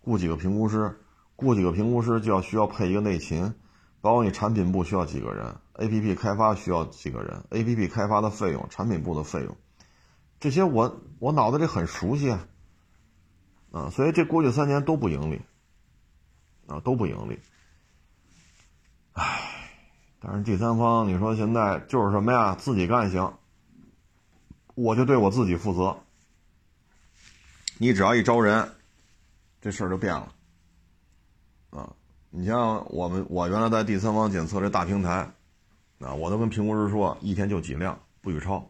[0.00, 0.98] 雇几个评估师，
[1.36, 3.54] 雇几个评估师就要需要配一个内勤，
[4.00, 9.56] 包括你产品部需要几个人，APP 开发需要几个人，APP 开发的费用、产品部的费用。
[10.40, 12.48] 这些我我脑子里很熟悉啊，
[13.70, 15.42] 啊，所以这过去三年都不盈利，
[16.66, 17.38] 啊都不盈利，
[19.12, 19.51] 唉，
[20.24, 22.54] 但是第三方你说现在就是什么呀？
[22.54, 23.34] 自己干行，
[24.76, 25.98] 我就对我自己负责。
[27.78, 28.68] 你只要一招人，
[29.60, 30.32] 这事儿就变了，
[31.70, 31.92] 啊，
[32.30, 35.28] 你像我们我原来在第三方检测这大平台，
[35.98, 38.64] 啊，我都跟评估师说，一天就几辆，不许超。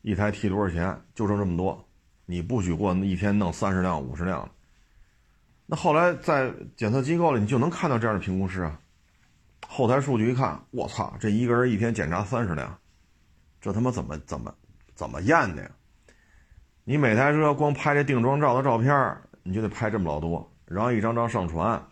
[0.00, 0.98] 一台提多少钱？
[1.14, 1.86] 就挣这么多，
[2.24, 4.50] 你不许过一天弄三十辆、五十辆。
[5.66, 8.80] 那后来在检测机构里，你就能看到这样的评估师啊。
[9.74, 12.78] 后台数据一看，我操，这一个人一天检查三十辆，
[13.58, 14.54] 这他妈怎么怎么
[14.94, 15.70] 怎么验的呀？
[16.84, 21.82] 你每台车光拍这定妆照的照片，你就得拍这么老多，然后一张张上传，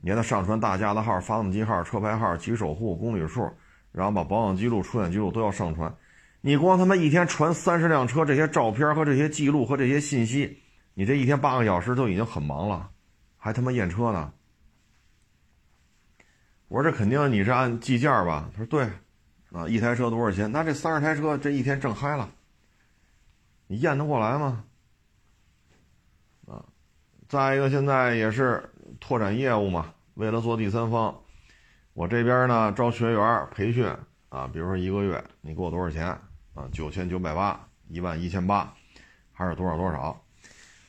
[0.00, 3.46] 你还得上传大家的号、发动机号、车牌号、骑手户、公里数，
[3.92, 5.94] 然后把保养记录、出险记录都要上传。
[6.40, 10.62] 你光他妈一天传三十辆车这些照片和这些记录和这些信息，
[10.94, 12.88] 你这一天八个小时都已经很忙了，
[13.36, 14.32] 还他妈验车呢？
[16.68, 18.50] 我说这肯定你是按计件吧？
[18.52, 18.84] 他说对，
[19.52, 20.52] 啊，一台车多少钱？
[20.52, 22.28] 那这三十台车这一天挣嗨了，
[23.66, 24.64] 你验得过来吗？
[26.46, 26.62] 啊，
[27.26, 28.62] 再一个现在也是
[29.00, 31.18] 拓展业务嘛，为了做第三方，
[31.94, 33.86] 我这边呢招学员培训
[34.28, 36.06] 啊，比如说一个月你给我多少钱？
[36.52, 38.74] 啊，九千九百八，一万一千八，
[39.32, 40.22] 还是多少多少？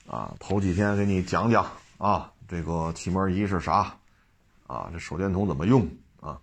[0.07, 1.65] 啊，头几天给你讲讲
[1.97, 3.95] 啊，这个气门仪是啥？
[4.69, 5.81] 啊，这手电筒怎么用？
[6.21, 6.39] 啊，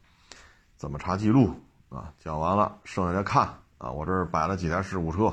[0.77, 1.55] 怎么查记录？
[1.89, 3.47] 啊，讲完了，剩下来看
[3.79, 5.33] 啊，我这儿摆了几台事故车，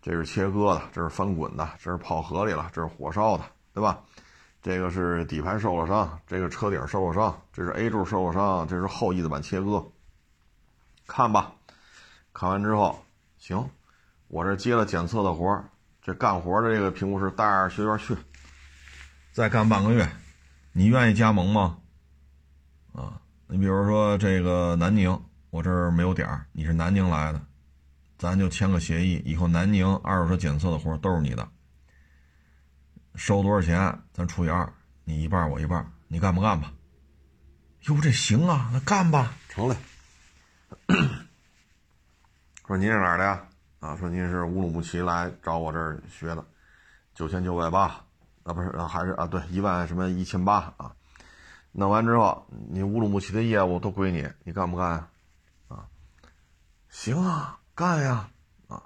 [0.00, 4.00] 这是切割的，这是翻滚的，这是跑河里了，这是火烧的，对吧？
[4.62, 9.86] 这个是底盘受了伤，这个车顶受了伤，这是 A 柱受了伤，这是后翼子板切割。
[11.06, 11.52] 看吧，
[12.32, 12.98] 看完之后。
[13.36, 13.68] 行，
[14.28, 15.62] 我这接了检测的活
[16.00, 18.16] 这干活的这个评估师带着学员去，
[19.32, 20.08] 再干半个月，
[20.72, 21.76] 你愿意加盟吗？
[23.46, 27.40] 你比如说这个南宁，我这儿没有点儿，你是南宁来的，
[28.18, 31.46] 咱就签个协议，以后南宁二手车检测的活都是你的，
[33.14, 34.72] 收多少钱咱除以二，
[35.04, 36.72] 你一半我一半，你干不干吧？
[37.82, 39.76] 哟，这行啊，那干吧，成嘞。
[42.66, 43.46] 说您是哪儿的呀？
[43.80, 46.42] 啊，说您是乌鲁木齐来找我这儿学的，
[47.14, 48.02] 九千九百八，
[48.42, 50.96] 啊不是，还是啊对，一万什么一千八啊？
[51.74, 55.10] 弄完之后，你乌鲁木齐的业务都归你，你干不干啊？
[55.68, 55.88] 啊，
[56.88, 58.30] 行啊，干呀，
[58.68, 58.82] 啊，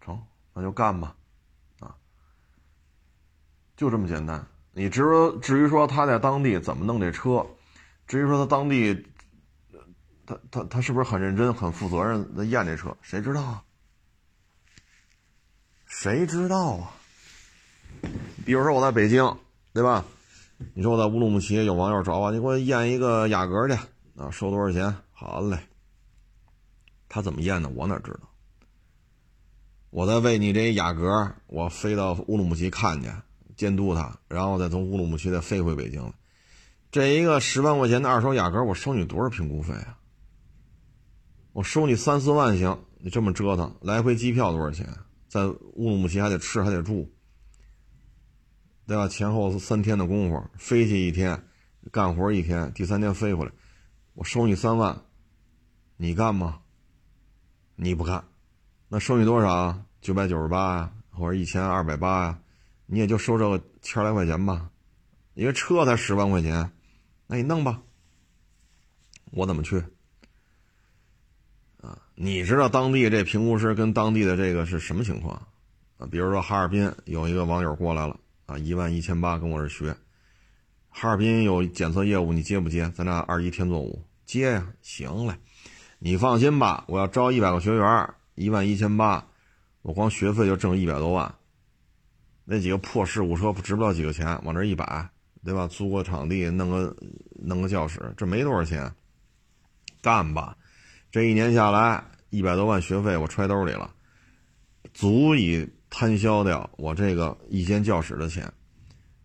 [0.00, 0.20] 成，
[0.54, 1.14] 那就干吧，
[1.78, 1.94] 啊，
[3.76, 4.44] 就这么简单。
[4.72, 7.46] 你至于至于说他在当地怎么弄这车，
[8.06, 9.06] 至于说他当地。
[10.26, 12.94] 他他他是不是很认真、很负责任的验这车？
[13.00, 13.64] 谁知道啊？
[15.86, 16.92] 谁知道啊？
[18.44, 19.38] 比如说我在北京，
[19.72, 20.04] 对吧？
[20.74, 23.74] 你说我在乌鲁木齐有网友找我，你给我验一个雅阁去
[24.16, 24.30] 啊？
[24.30, 24.94] 收多少钱？
[25.12, 25.58] 好嘞。
[27.08, 27.68] 他怎么验的？
[27.70, 28.20] 我哪知道？
[29.90, 33.08] 我在为你这雅阁，我飞到乌鲁木齐看去，
[33.56, 36.12] 监督他，然后再从乌鲁木齐再飞回北京了。
[36.90, 39.98] 这一个十万块钱的二手雅阁，我收你多少评估费啊？
[41.52, 44.86] 我收你三四万行，你这么折腾，来回机票多少钱？
[45.28, 47.10] 在乌鲁木齐还得吃还得住，
[48.88, 49.06] 对吧？
[49.06, 51.44] 前后三天的功夫，飞去一天，
[51.92, 53.52] 干活一天，第三天飞回来，
[54.14, 55.02] 我收你三万，
[55.98, 56.60] 你干吗？
[57.76, 58.24] 你不干，
[58.88, 59.84] 那收你多少？
[60.00, 62.40] 九百九十八呀，或者一千二百八呀？
[62.86, 64.70] 你也就收这个千来块钱吧，
[65.34, 66.72] 因为车才十万块钱，
[67.26, 67.82] 那你弄吧，
[69.32, 69.84] 我怎么去？
[71.82, 75.46] 啊你知道当地这评估师跟当地的这个是什么情况
[75.98, 76.08] 啊？
[76.10, 78.18] 比如说哈尔滨有一个网友过来了
[78.48, 79.94] 啊，一万一千八跟我这学。
[80.88, 82.90] 哈尔滨有检测业务，你接不接？
[82.96, 85.34] 咱俩二一天作五接呀，行嘞。
[85.98, 89.28] 你放心吧，我要招一百个学员，一万一千八，
[89.82, 91.34] 我光学费就挣一百多万。
[92.46, 95.10] 那几个破事故车值不了几个钱，往这一摆，
[95.44, 95.66] 对吧？
[95.66, 96.96] 租个场地，弄个
[97.34, 98.90] 弄个教室，这没多少钱，
[100.00, 100.56] 干吧。
[101.10, 103.92] 这一年下来，一百多万学费我揣兜里了，
[104.94, 108.52] 足以摊销掉我这个一间教室的钱，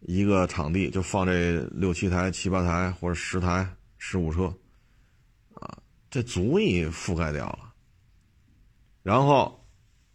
[0.01, 4.45] 一个场地就放这六七台、七八台或者十台事故车，
[5.55, 5.77] 啊，
[6.09, 7.73] 这足以覆盖掉了。
[9.01, 9.65] 然后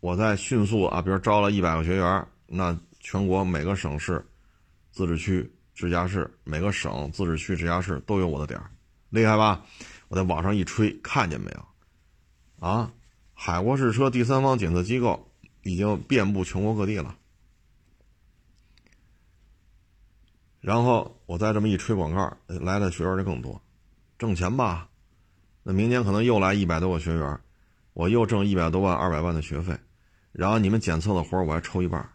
[0.01, 4.25] 我再迅速啊，比如招了一百个学员，那全国每个省市、
[4.91, 8.71] 自治区、直辖市，每个省、自治区、直辖市都有我的点儿，
[9.11, 9.63] 厉害吧？
[10.09, 12.67] 我在网上一吹，看见没有？
[12.67, 12.91] 啊，
[13.35, 15.28] 海沃士车第三方检测机构
[15.69, 17.17] 已经遍布全国各地了。
[20.61, 23.61] 然后我再这么一吹广告，来的学员就更多，
[24.19, 24.89] 挣钱吧？
[25.63, 27.41] 那明年可能又来一百多个学员，
[27.93, 29.79] 我又挣一百多万、二百万的学费。
[30.33, 32.09] 然后你们检测的活我还抽一半，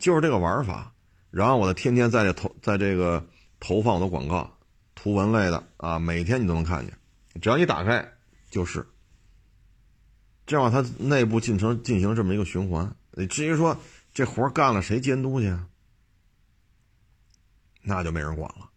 [0.00, 0.92] 就是这个玩法。
[1.30, 3.24] 然后我再天天在这投，在这个
[3.58, 4.58] 投放我的广告，
[4.94, 6.96] 图文类的啊，每天你都能看见。
[7.40, 8.06] 只要你打开，
[8.50, 8.86] 就是
[10.52, 12.94] 这样，它内部进程进行这么一个循环。
[13.12, 13.74] 你至于说
[14.12, 15.56] 这活干了谁监督去，
[17.80, 18.70] 那就没人管了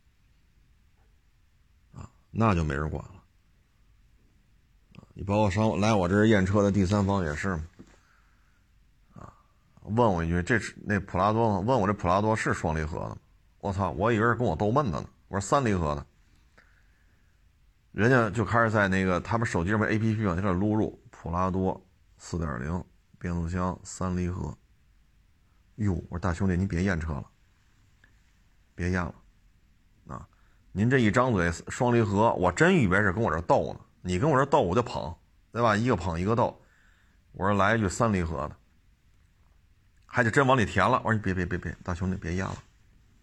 [1.99, 3.11] 啊，那就没人管了
[5.15, 7.63] 你包括上来我这儿验车的第三方也是嘛，
[9.15, 9.33] 啊，
[9.81, 11.59] 问我一句，这是那普拉多？
[11.59, 13.17] 问我这普拉多是双离合的吗？
[13.59, 15.09] 我操，我以为是跟我逗闷子呢。
[15.27, 16.05] 我说三离合的。
[17.91, 21.83] 人家就开始在那个他们手机上面 A P P 上，就开始录入普拉多
[22.19, 22.85] 四点零
[23.17, 24.55] 变速箱三离合。
[25.77, 27.25] 哟，我说大兄弟，你别验车了，
[28.75, 29.15] 别验了，
[30.05, 30.29] 啊，
[30.71, 33.79] 您这一张嘴双离合，我真以为是跟我这逗呢。
[34.03, 35.15] 你跟我这逗，我就捧，
[35.51, 35.75] 对吧？
[35.75, 36.61] 一个捧一个逗。
[37.31, 38.55] 我说来一句三离合的，
[40.05, 41.01] 还得真往里填了。
[41.03, 42.57] 我说你别别别别，大兄弟别验了，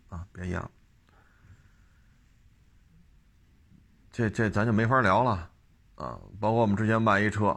[0.09, 0.69] 啊，别验了。
[4.11, 5.51] 这这咱就没法聊了，
[5.95, 7.57] 啊，包括我们之前卖一车，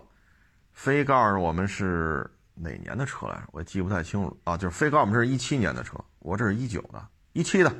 [0.75, 4.37] 非告诉我们是哪年的车来着，我也记不太清楚。
[4.43, 7.73] 啊，就是非告诉我们这是一七年的车，我这是一九的，一七的，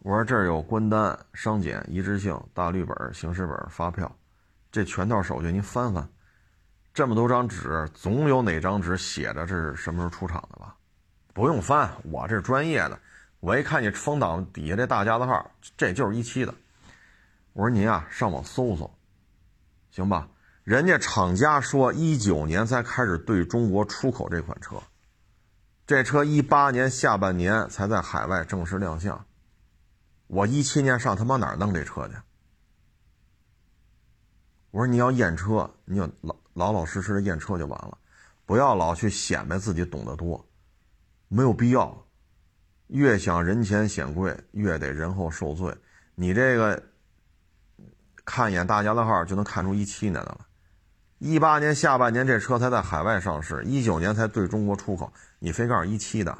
[0.00, 4.14] 我说这儿有关单、商检、一致性、大绿本、行驶本、发票，
[4.70, 6.06] 这全套手续您翻翻，
[6.92, 10.76] 这么多张纸，总有哪张纸写着这是什么时候出厂的吧？
[11.32, 13.00] 不用翻，我这是专业的，
[13.40, 16.54] 我一看你风挡底下这大加字号，这就是一七的。
[17.54, 18.88] 我说您啊，上网搜搜，
[19.90, 20.28] 行吧？
[20.68, 24.76] 人家厂家说一九年才开始对中国出口这款车，
[25.86, 29.24] 这车一八年下半年才在海外正式亮相，
[30.26, 32.14] 我一七年上他妈哪儿弄这车去？
[34.70, 37.96] 我说你要验车，你就老老老实实的验车就完了，
[38.44, 40.46] 不要老去显摆自己懂得多，
[41.28, 42.06] 没有必要。
[42.88, 45.74] 越想人前显贵，越得人后受罪。
[46.14, 46.82] 你这个
[48.22, 50.46] 看一眼大家的号就能看出一七年的了，
[51.18, 56.38] 一八年下半年这车才在海外上市，一九年才对中国出口，你非告诉一七的？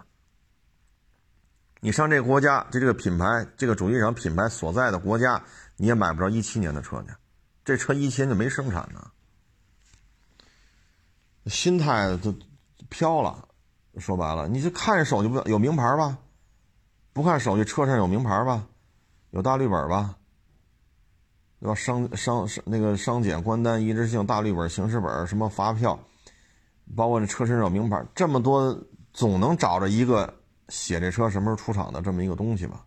[1.81, 5.43] 你上这个国家，就这个品牌，这个主机厂品牌所在的国家，
[5.77, 7.09] 你也买不着一七年的车去，
[7.65, 9.11] 这车一七年就没生产呢，
[11.47, 12.35] 心态都
[12.89, 13.49] 飘了。
[13.99, 16.19] 说白了，你就看手就不有名牌吧。
[17.13, 18.69] 不看手机，车上有名牌吧，
[19.31, 20.18] 有大绿本吧，
[21.61, 21.75] 对吧？
[21.75, 25.99] 商商那个商检关单一致性大绿本行驶本什么发票，
[26.97, 28.79] 包括这车身上名牌，这么多
[29.13, 30.33] 总能找着一个
[30.69, 32.85] 写这车什么时候出厂的这么一个东西吧？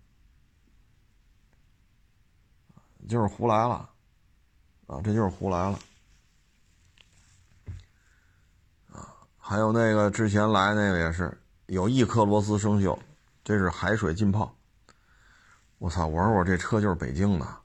[3.10, 3.90] 就是胡来了，
[4.88, 5.80] 啊，这就是胡来了，
[8.92, 12.98] 啊，还有那个之前来那个也是有一颗螺丝生锈。
[13.44, 14.56] 这是海水浸泡，
[15.80, 16.06] 我操！
[16.06, 17.58] 我说我这车就是北京的，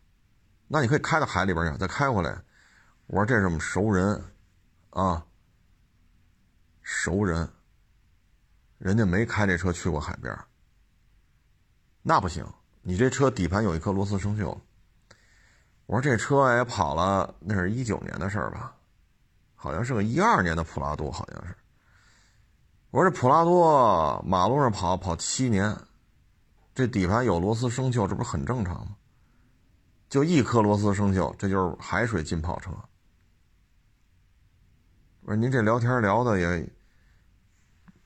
[0.69, 2.43] 那你可以开到海里边去，再开回来。
[3.07, 4.25] 我说这是我们熟人，
[4.91, 5.25] 啊，
[6.83, 7.49] 熟人，
[8.79, 10.37] 人家没开这车去过海边，
[12.03, 12.45] 那不行。
[12.83, 14.59] 你这车底盘有一颗螺丝生锈，
[15.87, 18.75] 我说这车也跑了，那是一九年的事儿吧？
[19.55, 21.57] 好像是个一二年的普拉多，好像是。
[22.91, 25.77] 我说这普拉多马路上跑跑七年，
[26.75, 28.97] 这底盘有螺丝生锈，这不是很正常吗？
[30.17, 32.71] 就一颗螺丝生锈，这就是海水浸泡车。
[35.21, 36.73] 我说您这聊天聊的也，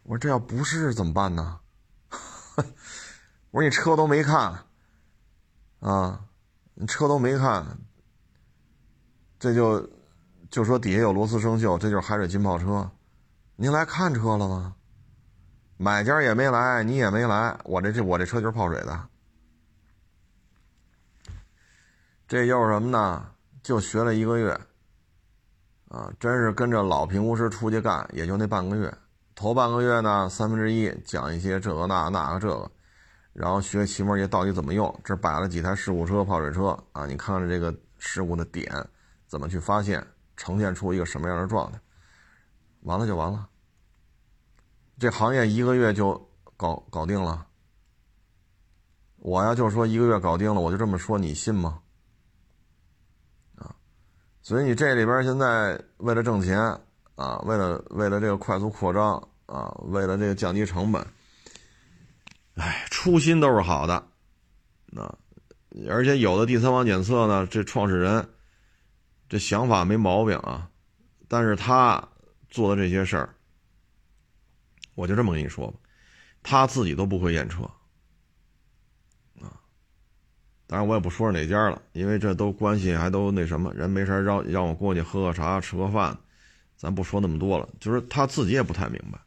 [0.02, 1.60] 我说这要不是怎么办呢？
[3.52, 4.64] 我说你车都没看，
[5.78, 6.24] 啊，
[6.74, 7.78] 你车都没看，
[9.38, 9.88] 这就
[10.50, 12.90] 就说底下有螺丝生锈，这就是海水浸泡车。
[13.54, 14.74] 您来看车了吗？
[15.76, 19.08] 买家也没来，你也没来，我这这我这车就是泡水的。
[22.30, 23.26] 这又是什么呢？
[23.60, 24.52] 就学了一个月，
[25.88, 28.94] 啊，真是跟着老评估师出去干，也就那半个月。
[29.34, 32.70] 头半个月呢，三分之一讲一些这个那那个这个，
[33.32, 35.00] 然后学漆膜液到底怎么用。
[35.02, 38.72] 这摆了几台事故车、泡水车啊，你看看这个事故的点
[39.26, 40.06] 怎么去发现，
[40.36, 41.80] 呈现出一个什么样的状态，
[42.82, 43.48] 完了就完了。
[45.00, 47.44] 这行业一个月就搞搞定了，
[49.16, 51.80] 我呀就说一个月搞定了，我就这么说，你信吗？
[54.50, 56.58] 所以你这里边现在为了挣钱
[57.14, 59.14] 啊，为了为了这个快速扩张
[59.46, 61.06] 啊，为了这个降低成本，
[62.56, 63.94] 哎，初心都是好的，
[64.96, 65.16] 啊，
[65.88, 68.28] 而且有的第三方检测呢，这创始人
[69.28, 70.68] 这想法没毛病啊，
[71.28, 72.08] 但是他
[72.48, 73.32] 做的这些事儿。
[74.96, 75.78] 我就这么跟你说吧，
[76.42, 77.70] 他自己都不会验车，
[80.70, 86.16] 当然我也不说是哪家了，因为这都关系还都那什么，人没事让让我过去喝个茶吃个饭，
[86.76, 89.18] 咱不说那么多了，就是他自己也不太明白，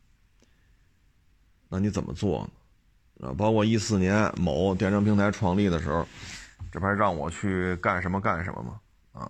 [1.67, 2.47] 那你怎么做
[3.19, 3.27] 呢？
[3.27, 6.07] 啊，包括一四年某电商平台创立的时候，
[6.71, 8.79] 这不还让我去干什么干什么吗？
[9.11, 9.29] 啊，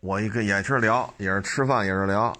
[0.00, 2.30] 我一个也是聊，也是吃饭，也是聊，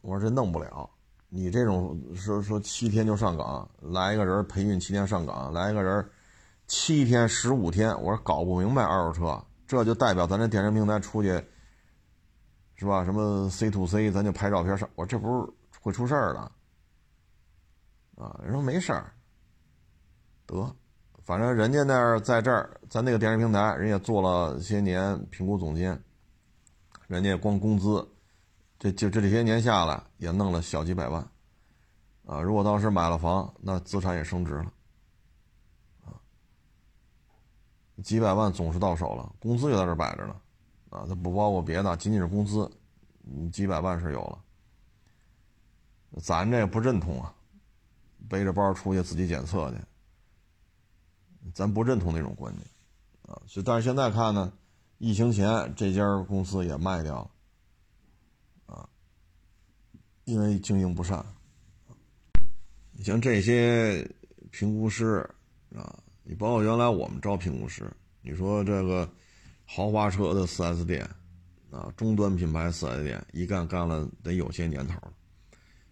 [0.00, 0.90] 我说这弄不了。
[1.28, 6.04] 你这种说说七天就上岗，来一个人培训七天上岗，来一个人
[6.70, 11.30] 七天十五天，我说搞不明白二手车，这就代表咱这电商平台出去
[12.76, 13.04] 是吧？
[13.04, 16.52] 什么 C to C，咱就拍照片上，我这不是会出事儿了
[18.16, 18.38] 啊？
[18.44, 19.12] 人说没事儿，
[20.46, 20.76] 得，
[21.24, 26.00] 反正人家那儿在这儿，咱那个电商平台，人家做了些年评估总监，
[27.08, 28.08] 人家光工资。
[28.78, 31.20] 这就这这些年下来也弄了小几百万，
[32.26, 34.72] 啊，如果当时买了房，那资产也升值了，
[36.06, 36.16] 啊，
[38.02, 40.36] 几百万总是到手了，工资就在这摆着呢，
[40.90, 42.70] 啊，它不包括别的，仅仅是工资，
[43.52, 44.38] 几百万是有了，
[46.20, 47.34] 咱这不认同啊，
[48.28, 49.76] 背着包出去自己检测去，
[51.54, 52.66] 咱不认同那种观念，
[53.26, 54.52] 啊，所以但是现在看呢，
[54.98, 57.30] 疫情前这家公司也卖掉了。
[58.74, 58.88] 啊
[60.24, 61.26] 因为经营不善，
[62.92, 64.08] 你像这些
[64.52, 65.28] 评估师
[65.74, 65.99] 啊，
[66.30, 67.90] 你包括原来我们招评估师，
[68.22, 69.10] 你说这个
[69.66, 71.04] 豪华车的 4S 店
[71.72, 75.12] 啊，中端品牌 4S 店一干干了得有些年头了，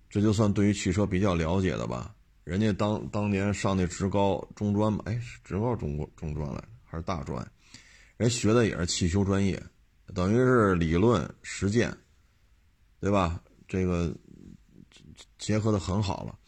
[0.09, 2.15] 这就算对于汽车比较了解的吧，
[2.45, 7.45] 人家当当年上那职高中专嘛，哎，职高中中专来还是大专？
[8.17, 9.61] 人学的也是汽修专业，
[10.15, 11.93] 等于是理论实践，
[13.01, 13.43] 对吧？
[13.67, 14.15] 这个
[15.37, 16.39] 结合的很好了。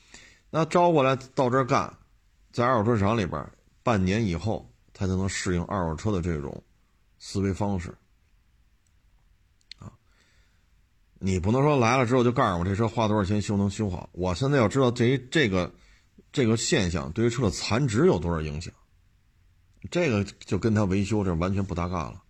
[0.49, 1.93] 那招过来到这儿干，
[2.53, 3.45] 在二手车市场里边，
[3.91, 6.63] 半年以后他才能适应二手车的这种
[7.19, 7.93] 思维方式
[9.81, 9.91] 啊。
[11.19, 14.09] 你不能说来了之后就告诉我这车花多少钱修能修好。
[14.13, 15.75] 我现在要知道这这个
[16.31, 18.73] 这个现象对于车的残值有多少影响，
[19.91, 22.23] 这个就跟他维修这完全不搭嘎了，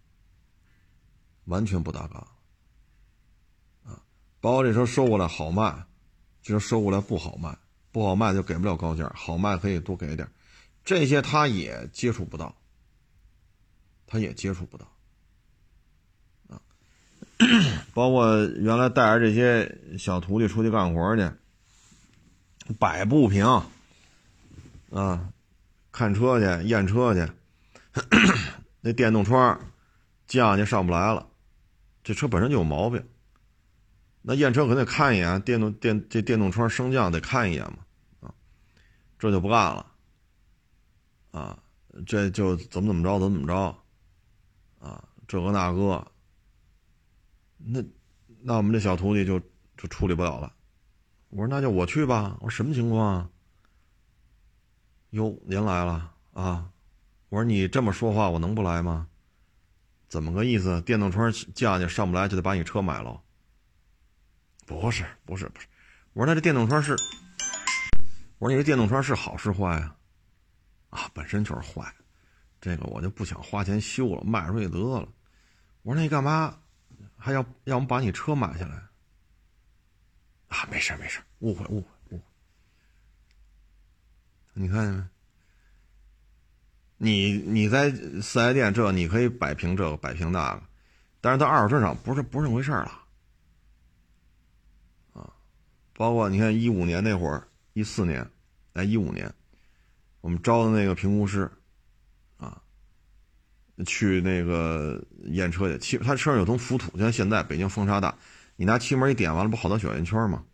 [1.45, 2.27] 完全不搭嘎。
[3.85, 4.01] 啊，
[4.41, 5.85] 包括这车收过来好卖，
[6.41, 7.55] 这车收过来不好卖，
[7.93, 10.27] 不好卖就给不了高价，好卖可以多给点，
[10.85, 12.57] 这些他也接触不到，
[14.07, 14.87] 他也接触不到。
[16.49, 16.61] 啊
[17.95, 21.31] 包括原来带着这些小徒弟出去干活去，
[22.79, 23.47] 摆不平
[24.91, 25.33] 啊，
[25.91, 27.33] 看车去验车去，
[28.83, 29.59] 那电动窗
[30.27, 31.29] 降去上不来了，
[32.05, 33.03] 这车本身就有毛病。
[34.23, 37.79] 那验车肯定得看一眼，电动电这电动窗升降得看一眼嘛，
[38.21, 38.35] 啊，
[39.19, 39.87] 这就不干了，
[41.31, 41.63] 啊，
[42.07, 46.07] 这就怎么怎么着怎么怎么着，啊，这个那个。
[47.59, 47.85] 那，
[48.43, 49.39] 那我们这小徒弟就
[49.77, 50.53] 就处理不了了。
[51.29, 52.37] 我说那就我去吧。
[52.41, 53.31] 我说什么情况啊？
[55.11, 56.71] 哟，您来了啊！
[57.29, 59.09] 我说你这么说话，我能不来吗？
[60.09, 60.81] 怎么个意思？
[60.83, 63.21] 电动窗降去上不来，就得把你车买了？
[64.67, 65.67] 不是，不是，不是。
[66.15, 66.97] 我说那这电动窗是，
[68.39, 69.97] 我说你这电动窗是好是坏啊？
[70.91, 71.93] 啊，本身就是坏，
[72.61, 75.09] 这个我就不想花钱修了，卖出去得了。
[75.83, 76.59] 我说那你干嘛？
[77.17, 78.77] 还要要我们把你车买下来
[80.49, 80.69] 啊？
[80.71, 82.23] 没事没事，误会误会误会。
[84.55, 85.05] 你看见没？
[86.97, 90.63] 你你在四 S 店这你可以摆平这个摆平那个，
[91.21, 93.07] 但是到二手车上不是不是那回事了
[95.15, 95.33] 啊！
[95.95, 98.31] 包括你看一五年那会儿，一四年，
[98.75, 99.33] 哎一五年，
[100.21, 101.51] 我们招的那个评估师。
[102.37, 102.63] 啊
[103.87, 108.15] 去那个验车去，漆他车上有层浮土，就像现在北京风沙大，
[108.57, 110.45] 你拿气门一点完了，不好多小圆圈吗？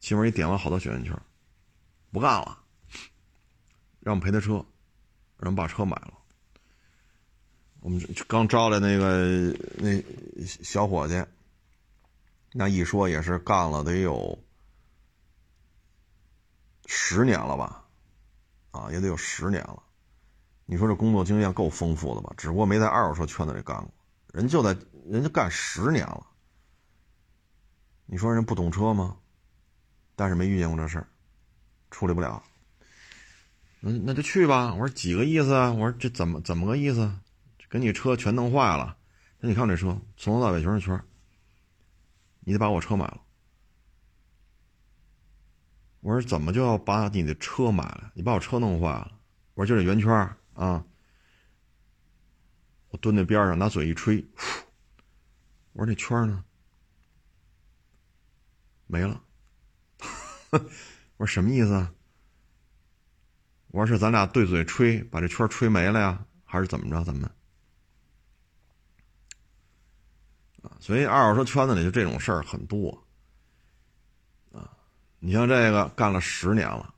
[0.00, 1.16] 气门一点完，好多小圆圈，
[2.10, 2.58] 不干了，
[4.00, 6.14] 让我们赔他车，让我们把车买了。
[7.78, 10.02] 我们刚招来那个那
[10.44, 11.24] 小伙计，
[12.52, 14.36] 那一说也是干了得有
[16.90, 17.84] 十年了吧？
[18.70, 19.82] 啊，也得有十年了。
[20.64, 22.32] 你说这工作经验够丰富的吧？
[22.36, 23.92] 只不过没在二手车圈子里干过，
[24.32, 24.76] 人就在
[25.06, 26.26] 人家干十年了。
[28.06, 29.18] 你说人不懂车吗？
[30.16, 31.06] 但是没遇见过这事儿，
[31.90, 32.42] 处理不了。
[33.82, 34.72] 嗯，那就去吧。
[34.72, 35.70] 我说几个意思啊？
[35.70, 37.12] 我说这怎么怎么个意思？
[37.70, 38.96] 给你车全弄坏了。
[39.40, 40.98] 那你看这车从头到尾全是圈
[42.40, 43.20] 你得把我车买了。
[46.08, 48.10] 我说怎么就要把你的车买了？
[48.14, 49.20] 你把我车弄坏了？
[49.52, 50.10] 我说就这圆圈
[50.54, 50.82] 啊！
[52.88, 54.26] 我蹲在边上，拿嘴一吹，
[55.74, 56.42] 我说那圈呢？
[58.86, 59.22] 没了。
[61.18, 61.92] 我说什么意思啊？
[63.66, 67.04] 我说是咱俩对嘴吹，把这圈吹没了呀，还是怎么着？
[67.04, 67.30] 咱们
[70.62, 73.06] 啊，所以二手车圈子里就这种事儿很多。
[75.20, 76.94] 你像这个干了十年了，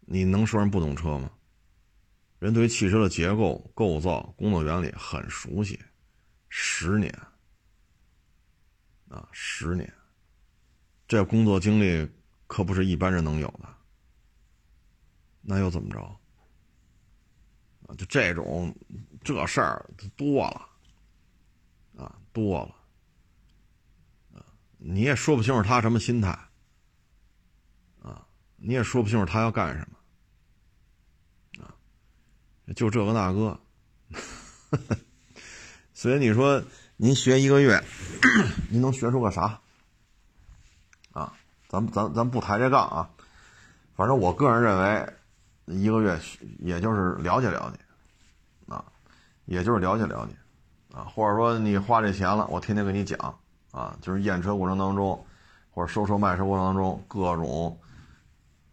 [0.00, 1.30] 你能说人不懂车吗？
[2.38, 5.78] 人对于汽车的结构、构造、工作原理很熟悉，
[6.48, 7.12] 十年
[9.08, 9.92] 啊，十年，
[11.06, 12.10] 这工作经历
[12.46, 13.68] 可不是一般人能有的。
[15.40, 16.00] 那又怎么着？
[17.86, 18.74] 啊，就这种
[19.22, 20.68] 这事儿多了
[21.96, 22.74] 啊，多了
[24.40, 24.42] 啊，
[24.78, 26.36] 你也说不清楚他什么心态，
[28.64, 31.64] 你也说不清楚他要干什么。
[31.64, 31.74] 啊
[32.76, 33.60] 就这个那个，
[35.92, 36.62] 所以你说
[36.96, 37.82] 您学一个月，
[38.70, 39.60] 您能学出个啥？
[41.12, 41.34] 啊，
[41.68, 43.10] 咱咱咱不抬这杠啊，
[43.94, 45.12] 反正我个人认为，
[45.66, 46.18] 一个月
[46.60, 47.78] 也就是了解了解，
[48.72, 48.84] 啊，
[49.44, 50.34] 也就是了解了解，
[50.96, 53.38] 啊，或者说你花这钱了，我天天跟你讲，
[53.72, 55.26] 啊，就是验车过程当中，
[55.72, 57.76] 或者收车卖车过程当中各种。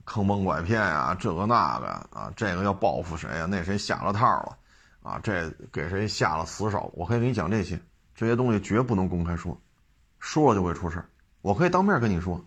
[0.10, 3.46] 坑蒙拐骗呀，这个那个啊，这个要报复谁呀？
[3.46, 4.58] 那谁下了套了，
[5.04, 6.92] 啊，这给谁下了死手？
[6.96, 7.80] 我可以给你讲这些，
[8.16, 9.56] 这些东西绝不能公开说，
[10.18, 11.06] 说了就会出事
[11.42, 12.44] 我可以当面跟你说，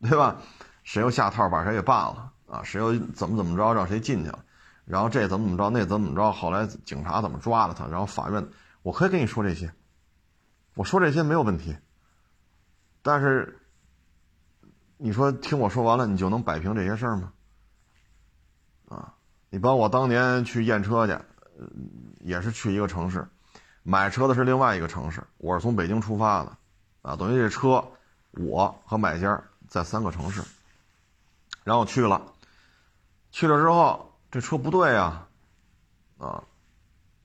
[0.00, 0.36] 对吧？
[0.82, 2.62] 谁又下套把谁给办了啊？
[2.64, 4.44] 谁又怎么怎么着让谁进去了？
[4.84, 6.32] 然后这怎么怎么着，那怎么怎么着？
[6.32, 7.86] 后来警察怎么抓了他？
[7.86, 8.44] 然后法院，
[8.82, 9.72] 我可以跟你说这些，
[10.74, 11.76] 我说这些没有问题。
[13.00, 13.59] 但是，
[15.02, 17.32] 你说听我说完了，你就能摆平这些事儿吗？
[18.90, 19.14] 啊，
[19.48, 21.18] 你帮我当年去验车去，
[22.20, 23.26] 也是去一个城市，
[23.82, 26.54] 买车的是另外一个城市，我是从北京出发的，
[27.00, 27.82] 啊，等于这车
[28.32, 30.42] 我和买家在三个城市，
[31.64, 32.34] 然后去了，
[33.30, 35.26] 去了之后这车不对呀，
[36.18, 36.44] 啊，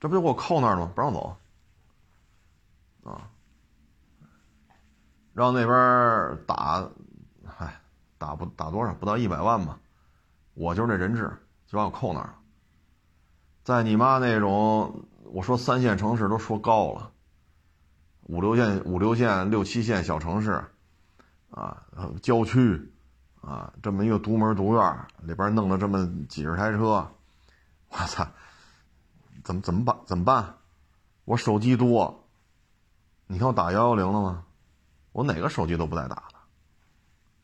[0.00, 0.92] 这不就给我扣那儿了吗？
[0.94, 1.36] 不让走，
[3.04, 3.28] 啊。
[5.34, 6.88] 让那边打，
[8.18, 8.94] 打不打多少？
[8.94, 9.78] 不到一百万吧。
[10.54, 11.30] 我就是那人质，
[11.66, 12.34] 就把我扣那儿了。
[13.62, 17.10] 在你妈那种，我说三线城市都说高了，
[18.22, 20.64] 五六线、五六线、六七线小城市，
[21.50, 21.84] 啊，
[22.22, 22.92] 郊区，
[23.40, 27.10] 啊，这么一个独门独院里边弄了这么几十台车，
[27.88, 28.26] 我操，
[29.44, 29.96] 怎么怎么办？
[30.06, 30.54] 怎么办？
[31.24, 32.28] 我手机多，
[33.26, 34.44] 你看我打幺幺零了吗？
[35.12, 36.22] 我哪个手机都不带打，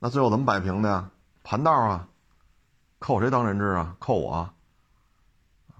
[0.04, 1.10] 那最后怎么摆平的呀？
[1.44, 2.08] 盘道啊，
[2.98, 3.94] 扣谁当人质啊？
[4.00, 4.50] 扣我，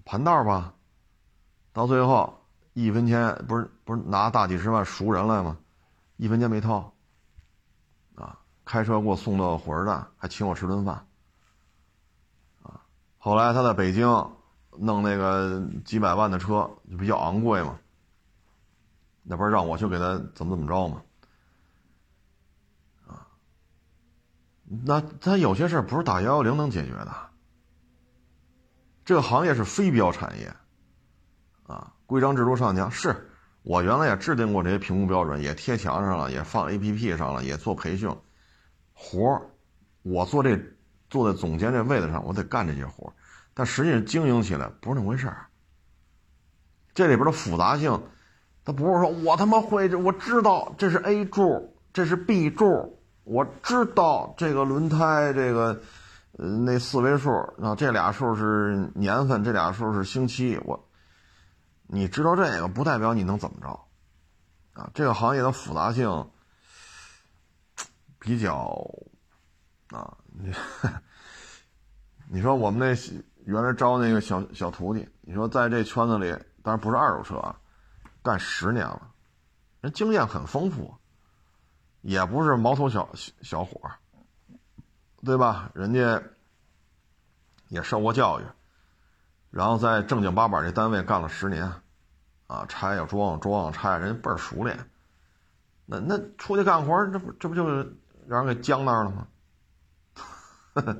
[0.04, 0.74] 盘道吧。
[1.72, 2.32] 到最后
[2.72, 5.58] 一分钱不是不是拿大几十万赎人来吗？
[6.18, 6.92] 一分钱没掏。
[8.14, 11.04] 啊，开车给我送到火车站，还请我吃顿饭。
[12.62, 12.80] 啊，
[13.18, 14.06] 后来他在北京
[14.78, 17.76] 弄那个几百万的车就比较昂贵嘛，
[19.24, 21.02] 那不是让我去给他怎么怎么着吗？
[24.84, 27.14] 那他有些事儿不是打幺幺零能解决的。
[29.04, 30.54] 这个行业是非标产业，
[31.64, 33.30] 啊，规章制度上讲，是
[33.62, 38.08] 我原来也制定过这些评估标准，也贴墙上了，也放 A P P 上了，也做培训，
[38.94, 39.42] 活儿，
[40.02, 40.58] 我做这
[41.10, 43.12] 坐在总监这位子上，我得干这些活儿，
[43.52, 45.46] 但实际上经营起来不是那么回事儿。
[46.94, 48.02] 这里边的复杂性，
[48.64, 53.01] 他不是说我他妈会，我知道这是 A 柱，这是 B 柱。
[53.24, 55.80] 我知道这个轮胎，这个，
[56.38, 57.30] 呃，那四位数
[57.62, 60.58] 啊，这俩数是年份，这俩数是星期。
[60.64, 60.88] 我，
[61.86, 63.68] 你知道这个不代表你能怎么着，
[64.72, 66.28] 啊，这个行业的复杂性
[68.18, 68.84] 比较，
[69.90, 70.52] 啊，你，
[72.28, 73.00] 你说我们那
[73.44, 76.30] 原来招那个小小徒弟，你说在这圈子里，
[76.62, 77.56] 当然不是二手车啊，
[78.20, 79.12] 干十年了，
[79.80, 80.92] 人经验很丰富。
[82.02, 83.08] 也不是毛头小
[83.40, 83.90] 小伙
[85.24, 85.70] 对吧？
[85.74, 86.22] 人家
[87.68, 88.44] 也受过教育，
[89.50, 91.72] 然后在正经八百这单位干了十年，
[92.48, 94.90] 啊，拆呀装装拆，人家倍儿熟练。
[95.86, 97.96] 那那出去干活，这不这不就是
[98.26, 99.26] 让人给僵那儿了吗？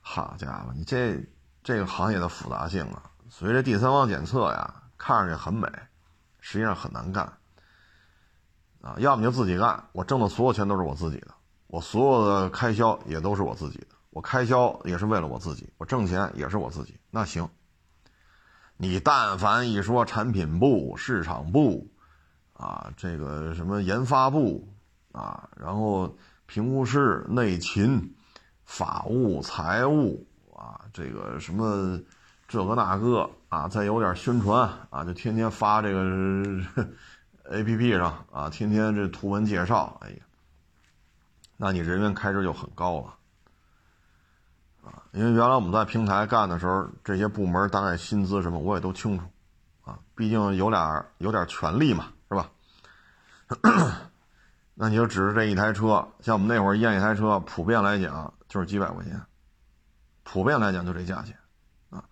[0.00, 1.18] 好家伙，你这
[1.64, 5.68] 这个行业的复杂性啊，随着第三方检测呀，看上去很美，
[6.38, 7.32] 实际上很难干。
[8.82, 11.28] 啊，要么就自己干，我挣的所有钱都是我自己的，
[11.68, 16.98] 我所有的开销也都是我自己的，我开销也是为了我自己，我挣钱也是我自己。
[17.08, 17.48] 那行，
[18.76, 21.88] 你但凡一说产品部、市场部，
[22.54, 24.68] 啊，这个什么研发部，
[25.12, 26.12] 啊，然后
[26.46, 28.12] 评估师、内勤、
[28.64, 30.26] 法务、财务，
[30.56, 32.00] 啊，这个什么
[32.48, 36.44] 这个那个，啊，再有点宣传，啊，就天天发这个。
[37.50, 40.16] A P P 上啊，天天这图文介绍，哎呀，
[41.56, 43.14] 那你人员开支就很高了
[44.84, 45.02] 啊。
[45.12, 49.24] 因为原来我们在平台干的时候，这些部门大概薪资什么我也都清楚
[49.84, 52.50] 啊，毕竟有俩有点权利嘛，是吧？
[54.74, 59.20] 那你就指着这一台车，像我们那会儿验一台车，普遍来讲就是几百块钱，
[60.22, 61.36] 普遍来讲就这价钱
[61.90, 62.04] 啊。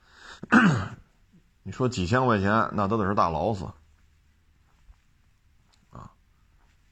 [1.62, 3.66] 你说几千块钱，那都得是大劳斯。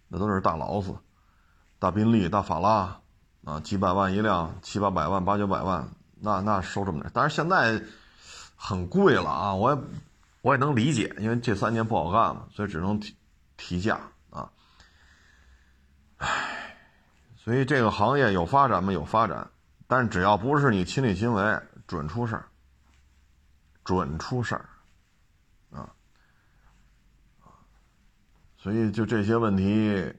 [0.09, 0.97] 那都是大劳斯、
[1.79, 3.01] 大宾利、大法拉，
[3.45, 5.89] 啊，几百万一辆，七八百万、八九百万，
[6.21, 7.11] 那那收这么点。
[7.15, 7.83] 但是现在
[8.57, 9.81] 很贵了啊，我也
[10.43, 13.17] 我也能理解，因为这三年不好干了，所以只能提
[13.57, 14.01] 提价
[14.31, 14.51] 啊。
[16.17, 16.77] 唉，
[17.37, 18.93] 所以这个行业有发展吗？
[18.93, 19.51] 有发展，
[19.87, 22.49] 但只要不是你亲力亲为，准出事儿，
[23.85, 24.69] 准出事儿。
[28.61, 30.13] 所以就这些问题，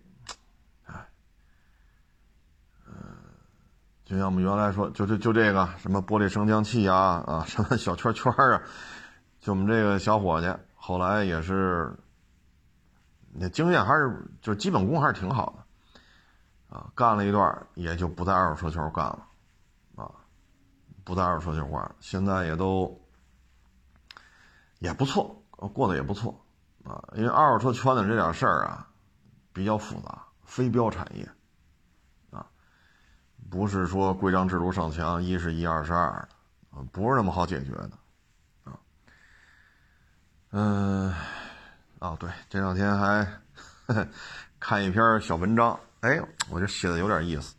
[0.86, 1.08] 哎，
[2.88, 2.94] 嗯，
[4.06, 8.64] 就像我们原来说，就就就这个什么玻璃升降器啊啊，什么小圈圈啊，
[9.42, 11.94] 就我们这个小伙计，后来也是，
[13.34, 15.54] 那经验还是就基本功还是挺好
[16.72, 19.28] 的，啊，干了一段也就不在二手车圈干了，
[19.98, 20.10] 啊，
[21.04, 22.98] 不在二手车圈干，现在也都
[24.80, 26.42] 也不错，过得也不错，
[26.90, 28.88] 啊，因为二手车圈子这点事儿啊，
[29.54, 31.30] 比较复杂，非标产业，
[32.32, 32.44] 啊，
[33.52, 36.08] 不是说规章制度上墙，一是一，二是二，
[36.72, 37.92] 啊，不是那么好解决的，
[38.64, 38.74] 啊，
[40.50, 41.14] 嗯，
[42.00, 43.28] 哦，对，这两天还
[44.60, 45.80] 看一篇小文章。
[46.02, 46.20] 哎，
[46.50, 47.54] 我就写的有点意思，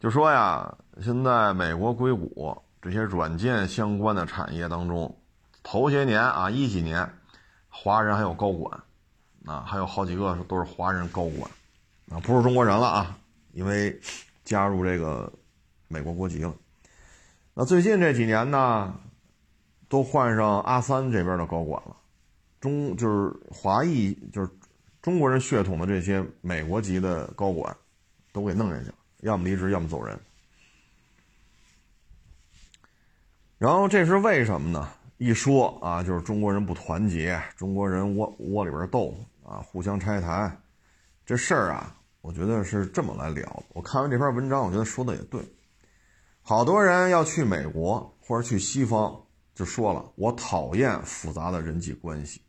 [0.00, 5.16] 就说呀，现在美国硅谷这些软件相关的产业当中，
[5.62, 7.06] 头些年啊，一几年，
[7.78, 8.82] 华人还有高管，
[9.44, 11.50] 啊，还有好几个都是华人高管，
[12.10, 13.18] 啊，不是中国人了啊，
[13.52, 14.00] 因为
[14.44, 15.30] 加入这个
[15.88, 16.54] 美国国籍了。
[17.54, 18.94] 那最近这几年呢，
[19.88, 21.96] 都换上阿三这边的高管了，
[22.60, 24.50] 中就是华裔就是。
[25.02, 27.76] 中国人血统的这些美国籍的高管，
[28.32, 30.18] 都给弄下去了，要么离职，要么走人。
[33.56, 34.92] 然后这是为什么呢？
[35.18, 40.54] 一说啊，就是中国人不团结，中国人窝窝里边斗啊，互相拆台。
[41.24, 43.62] 这事儿啊，我觉得是这么来聊。
[43.70, 45.40] 我看完这篇文章，我觉得说的也对。
[46.42, 49.18] 好多人要去美国或者去西方，
[49.54, 52.40] 就说了，我讨厌复杂的人际关系。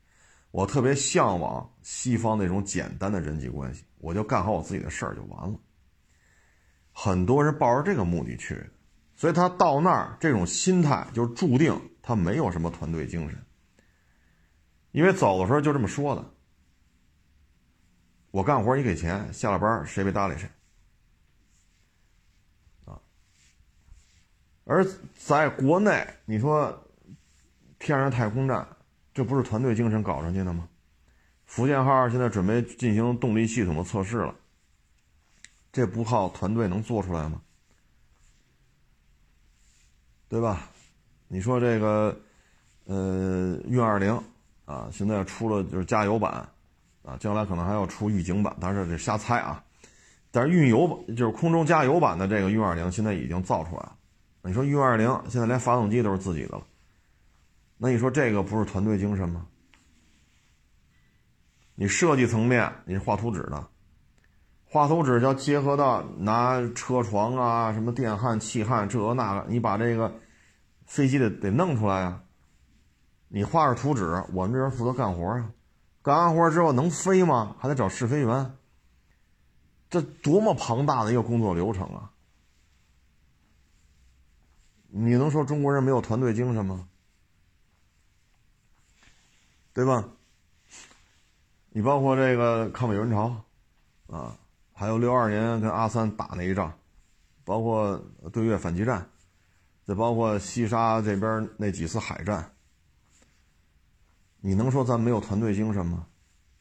[0.51, 5.57] 我特别向往西方那种简单的人际关系，我就干好我自己的事儿就完了。
[6.91, 8.61] 很多人抱着这个目的去，
[9.18, 13.38] 所以他到那儿这种心态就注定他没有什么团队精神。
[14.91, 16.24] 因为走的时候就这么说的
[18.32, 20.47] ：“我干活你给钱，下了班谁别搭理谁。”
[22.86, 23.01] 啊，
[24.63, 24.86] 而
[25.18, 26.88] 在国内，你说
[27.78, 28.65] 天上太空站。
[29.13, 30.70] 这不是团队精神搞上去的吗？
[31.47, 34.36] 福建号现在准备进行动力系统的测试了，
[35.72, 37.41] 这不靠团队能做出来吗？
[40.30, 40.69] 对吧？
[41.30, 42.17] 你说这个，
[42.86, 44.17] 呃，运二零
[44.65, 46.47] 啊，现在出了就是加油版，
[47.03, 49.63] 啊，将来可能还要出预警版，但是这瞎猜啊。
[50.32, 53.95] 但是运油版就是空中加油版的这个运二零现在已经造出来了。
[54.43, 56.63] 你说运二零现在连发动机都是自己的了。
[57.78, 59.45] 那你说这个不是团队精神吗？
[61.75, 63.67] 你设计层面你是画图纸的，
[64.70, 70.13] 画图纸要结合到拿车床啊、什么电焊、气焊这个那个，你把这个
[70.86, 72.24] 飞机得得弄出来啊。
[73.30, 75.51] 你画着图纸，我们这边负责干活啊。
[76.01, 77.55] 干完活之后能飞吗？
[77.59, 78.55] 还得找试飞员。
[79.89, 82.11] 这多么庞大的一个工作流程啊！
[84.89, 86.88] 你能说中国人没有团队精神吗？
[89.74, 90.09] 对吧？
[91.70, 93.43] 你包括这个抗美援朝，
[94.07, 94.36] 啊，
[94.80, 96.71] 还有六二年跟阿三打那一仗，
[97.43, 97.99] 包括
[98.32, 99.09] 对越反击战，
[99.84, 102.51] 再包括西沙这边那几次海战，
[104.39, 106.05] 你能说咱没有团队精神吗？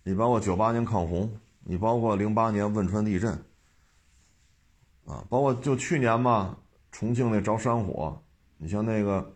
[0.02, 1.30] 你包括九八年抗洪，
[1.62, 3.32] 你包括零八年汶川地震，
[5.04, 6.56] 啊，包括就去年嘛，
[6.90, 8.18] 重庆那着山火，
[8.56, 9.32] 你像那个。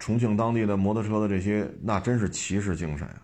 [0.00, 3.22] 重庆当地的摩托车的这些，那真是骑士精神啊！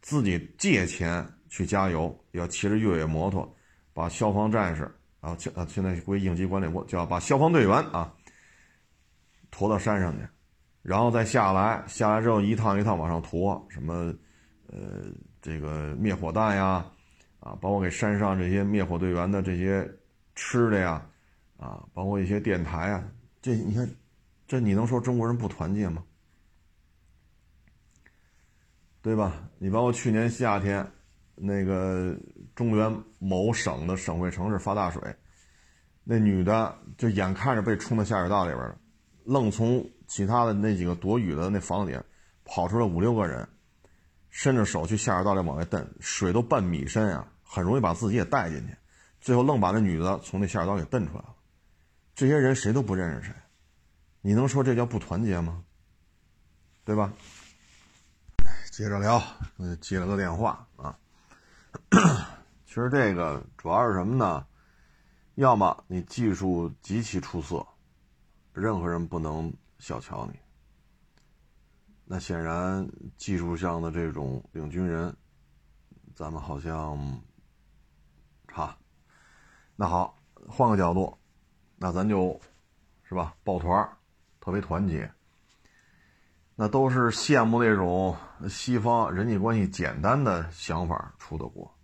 [0.00, 3.54] 自己借钱去加油，要骑着越野摩托，
[3.98, 4.84] 把消防战士
[5.20, 8.14] 啊，啊，现在归应急管理部，就要把消防队员啊
[9.50, 10.26] 驮到山上去，
[10.82, 14.14] 然后再下来，下来之后一趟一趟往上驮，什么
[14.68, 15.04] 呃，
[15.42, 16.86] 这个灭火弹呀，
[17.40, 19.90] 啊，包括给山上这些灭火队员的这些
[20.36, 21.04] 吃的呀，
[21.56, 23.04] 啊，包括一些电台啊，
[23.42, 23.88] 这你看。
[24.50, 26.02] 这你能说中国人不团结吗？
[29.02, 29.46] 对吧？
[29.58, 30.90] 你包括去年夏天，
[31.34, 32.16] 那个
[32.58, 35.00] 中原某省的省会城市发大水，
[36.02, 38.76] 那女的就眼看着被冲到下水道里边了，
[39.24, 41.96] 愣从其他的那几个躲雨的那房子里
[42.44, 43.48] 跑出来五六个人，
[44.28, 48.74] 伸着手去下水道里往外蹬，水都半米深啊，很容易把自己也带进去，
[49.20, 51.36] 最后愣把那女的从那下水道给蹬出来了。
[52.16, 53.32] 这些人谁都不认识谁。
[54.20, 55.62] 你能说这叫不团结吗？
[56.84, 57.12] 对吧？
[58.72, 59.22] 接着聊，
[59.80, 60.98] 接了个电话啊。
[62.68, 64.46] 其实这个主要是什么呢？
[65.36, 67.66] 要么你技术极其出色，
[68.52, 70.38] 任何人不能小瞧你。
[72.04, 75.16] 那显然技术上的这种领军人，
[76.14, 77.22] 咱们好像
[78.48, 78.76] 差。
[79.74, 80.14] 那好，
[80.46, 81.16] 换个角度，
[81.76, 82.38] 那咱就
[83.02, 83.96] 是吧，抱团
[84.40, 85.10] 特别团结，
[86.54, 88.14] 那都是羡慕那种
[88.46, 91.74] 西方人际关系简单的想法出的国。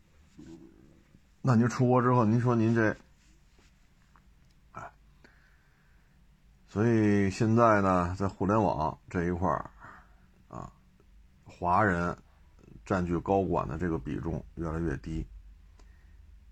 [1.46, 2.96] 那您出国之后，您说您这，
[4.72, 4.90] 哎，
[6.66, 9.70] 所以现在呢，在互联网这一块儿，
[10.48, 10.72] 啊，
[11.44, 12.16] 华人
[12.82, 15.26] 占据高管的这个比重越来越低，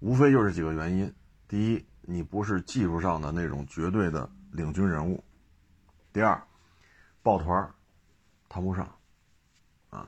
[0.01, 1.11] 无非就是几个原因：
[1.49, 5.19] 第一，你不是技术上的那种绝对的领军人物；
[6.13, 6.39] 第二，
[7.23, 7.67] 抱团
[8.47, 8.87] 谈不上，
[9.89, 10.07] 啊，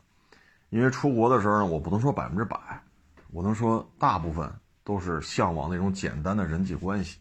[0.68, 2.85] 因为出国的时候呢，我不能说百分之百，
[3.30, 4.55] 我能说大部分。
[4.85, 7.18] 都是向往那种简单的人际关系，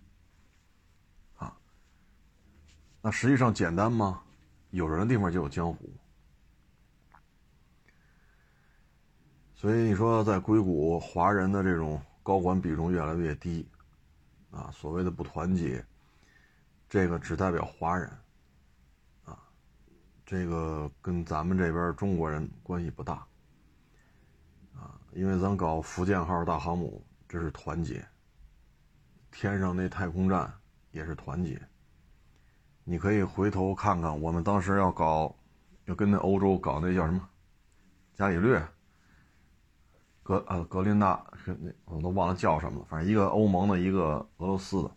[1.38, 1.58] 啊，
[3.02, 4.22] 那实际上简单吗？
[4.72, 5.90] 有人的地方就有江湖，
[9.56, 13.66] 所以你说在硅谷，华人的这种高管比重越来越低，
[14.52, 15.86] 啊，所谓的不团结，
[16.90, 18.10] 这个只代表华人，
[19.24, 19.40] 啊，
[20.26, 23.26] 这个跟咱们这边中国人关系不大，
[24.76, 27.02] 啊，因为咱搞福建号大航母。
[27.34, 28.06] 这是团结。
[29.32, 30.54] 天上那太空站
[30.92, 31.60] 也是团结。
[32.84, 35.36] 你可以回头看看，我们当时要搞，
[35.86, 37.28] 要跟那欧洲搞那叫什么，
[38.14, 38.64] 伽利略，
[40.22, 42.86] 格呃格林纳，那我都忘了叫什么了。
[42.88, 44.92] 反正一个欧盟的，一个俄罗斯的。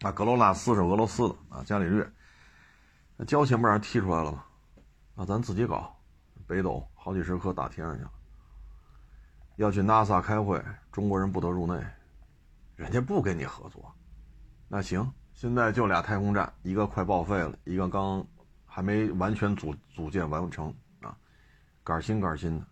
[0.00, 2.06] 啊，格罗纳斯是俄罗斯的啊，伽利略，
[3.16, 4.44] 那交钱不让人踢出来了吗？
[5.14, 5.98] 那咱自己搞，
[6.46, 8.12] 北斗好几十颗打天上去了。
[9.60, 10.58] 要去 NASA 开会，
[10.90, 11.78] 中国人不得入内，
[12.76, 13.94] 人家不跟你合作。
[14.68, 18.26] 那行，现在就俩太空站，一个快报废了，一个刚
[18.64, 21.14] 还没完全组组建完成啊，
[21.84, 22.66] 杆新杆新的。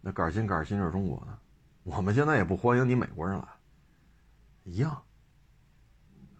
[0.00, 1.38] 那杆新杆新是中国的，
[1.82, 3.46] 我们现在也不欢迎你美国人来，
[4.62, 4.90] 一样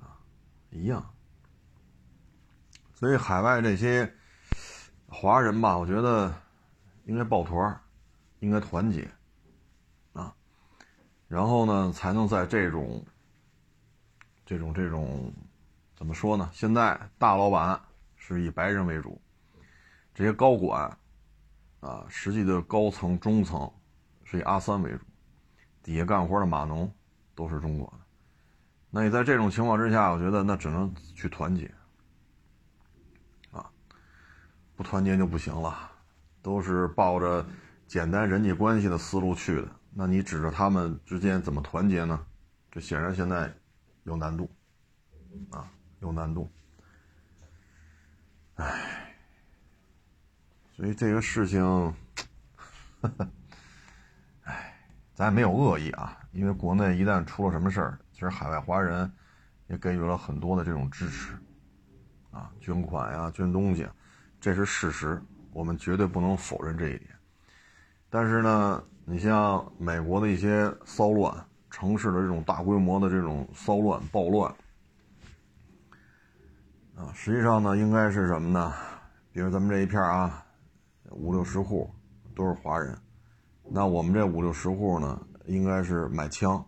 [0.00, 0.16] 啊，
[0.70, 1.04] 一样。
[2.94, 4.10] 所以海外这些
[5.06, 6.34] 华人吧，我觉得
[7.04, 7.78] 应该抱团，
[8.38, 9.06] 应该团结。
[11.26, 13.04] 然后呢，才能在这种、
[14.44, 15.32] 这种、这种，
[15.96, 16.48] 怎么说呢？
[16.52, 17.80] 现在大老板
[18.16, 19.20] 是以白人为主，
[20.14, 20.96] 这些高管
[21.80, 23.68] 啊，实际的高层、中层
[24.22, 25.00] 是以阿三为主，
[25.82, 26.92] 底下干活的码农
[27.34, 28.04] 都是中国的。
[28.90, 31.68] 那你在这种情况之下，我觉得那只能去团结
[33.50, 33.68] 啊，
[34.76, 35.90] 不团结就不行了，
[36.42, 37.44] 都是抱着
[37.88, 39.68] 简单人际关系的思路去的。
[39.96, 42.26] 那你指着他们之间怎么团结呢？
[42.68, 43.48] 这显然现在
[44.02, 44.50] 有难度，
[45.50, 45.70] 啊，
[46.00, 46.50] 有难度。
[48.56, 49.14] 唉，
[50.72, 51.94] 所以这个事情，
[54.42, 54.76] 唉，
[55.14, 59.08] 咱也没有恶意啊，因为国内一旦出了什么事儿，其实海外华人
[59.68, 61.38] 也给予了很多的这种支持，
[62.32, 63.88] 啊，捐款呀，捐东西，
[64.40, 65.22] 这是事实，
[65.52, 67.10] 我们绝对不能否认这一点。
[68.10, 68.82] 但是呢。
[69.06, 74.50] 你像美国的一些骚乱城市的这种大规模的这种骚乱暴乱
[76.96, 78.72] 啊，实际上呢，应该是什么呢？
[79.30, 80.42] 比如咱们这一片啊，
[81.10, 81.90] 五六十户
[82.34, 82.96] 都是华人，
[83.68, 86.64] 那我们这五六十户呢，应该是买枪，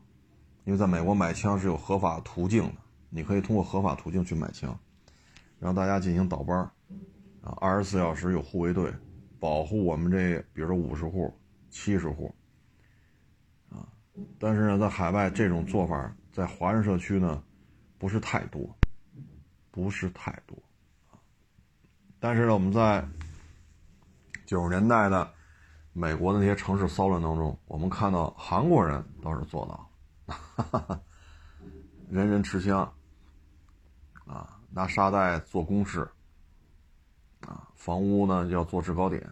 [0.65, 2.75] 因为在美国买枪是有合法途径的，
[3.09, 4.79] 你可以通过合法途径去买枪，
[5.59, 6.59] 让大家进行倒班
[7.41, 8.93] 啊，二十四小时有护卫队
[9.41, 11.33] 保护我们这，比如说五十户。
[11.71, 12.35] 七十户，
[13.69, 13.89] 啊，
[14.39, 17.43] 但是呢，在海外这种做法，在华人社区呢，
[17.99, 18.77] 不是太多，
[19.71, 20.57] 不是太多，
[22.19, 23.07] 但是呢，我们在
[24.47, 25.33] 九十年代的
[25.93, 31.01] 美国的那些城市骚乱当中，我们看到韩国人倒是做到，哈 哈
[32.09, 32.93] 人人持枪，
[34.27, 36.09] 啊，拿沙袋做工事，
[37.41, 39.29] 啊，房屋呢要做制高点。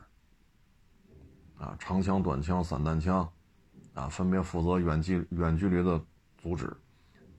[1.58, 3.28] 啊，长枪、短枪、散弹枪，
[3.94, 6.02] 啊，分别负责远距远距离的
[6.36, 6.72] 阻止，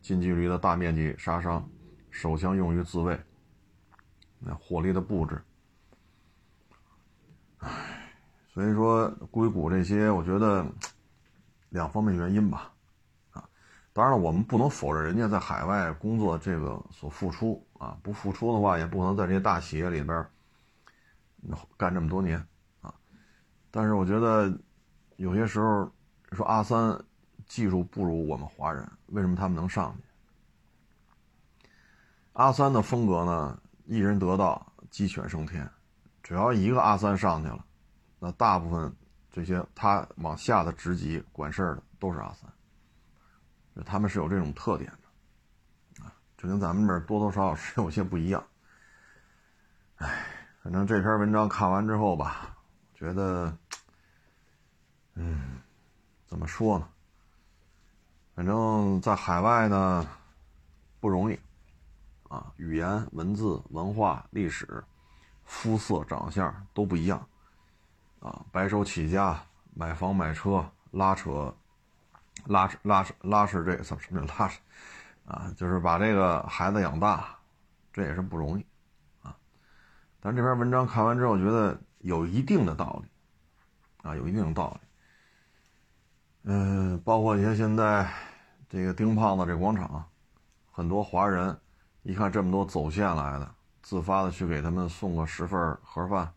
[0.01, 1.67] 近距离的大面积杀伤，
[2.09, 3.19] 手枪用于自卫。
[4.39, 5.41] 那火力的布置，
[7.57, 7.69] 唉，
[8.47, 10.65] 所以说硅谷这些，我觉得
[11.69, 12.71] 两方面原因吧，
[13.31, 13.43] 啊，
[13.91, 20.25] 当然了，我们不能否认人家在海外工作这个所付出啊，不付出的话，也不可能在这些大企业里边
[21.75, 22.45] 干这么多年。
[23.75, 24.57] 但是我觉得，
[25.17, 25.91] 有些时候
[26.31, 26.97] 说阿三
[27.45, 31.67] 技术不如我们华人，为什么他们能上去？
[32.31, 33.59] 阿三的风格呢？
[33.83, 35.69] 一人得道，鸡犬升天。
[36.23, 37.65] 只要一个阿三上去了，
[38.17, 38.95] 那大部分
[39.29, 42.49] 这些他往下的职级管事儿的都是阿三。
[43.83, 44.89] 他们是有这种特点
[45.97, 48.41] 的，啊，这跟咱们这儿多多少少是有些不一样。
[49.97, 50.27] 哎，
[50.63, 52.55] 反正这篇文章看完之后吧，
[52.93, 53.53] 觉得。
[55.15, 55.61] 嗯，
[56.25, 56.87] 怎么说呢？
[58.35, 60.05] 反正在海外呢
[60.99, 61.39] 不容易
[62.27, 64.83] 啊，语言、文字、文化、历史、
[65.45, 67.25] 肤色、长相都不一样
[68.19, 69.41] 啊，白手起家
[69.73, 71.55] 买房买车拉扯
[72.45, 74.59] 拉扯拉扯拉扯这什么什么叫拉扯
[75.25, 77.37] 啊，就是把这个孩子养大，
[77.93, 78.65] 这也是不容易
[79.23, 79.33] 啊。
[80.19, 83.09] 但这篇文章看完之后，觉得有一定的道理
[84.09, 84.84] 啊，有一定的道理。
[86.47, 88.07] 嗯，包括你看现在
[88.69, 90.07] 这个丁胖子这广场，
[90.71, 91.59] 很多华人
[92.03, 96.31] 一看这么多走线来的，自发的去给他们送个十份盒饭，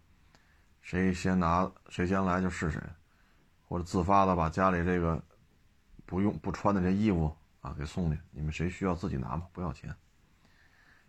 [0.81, 2.81] 谁先拿谁先来就是谁，
[3.67, 5.23] 或者自发的把家里这个
[6.07, 7.31] 不用不穿的这衣服
[7.61, 9.95] 啊给送去，你们谁需要自己拿吧，不要钱。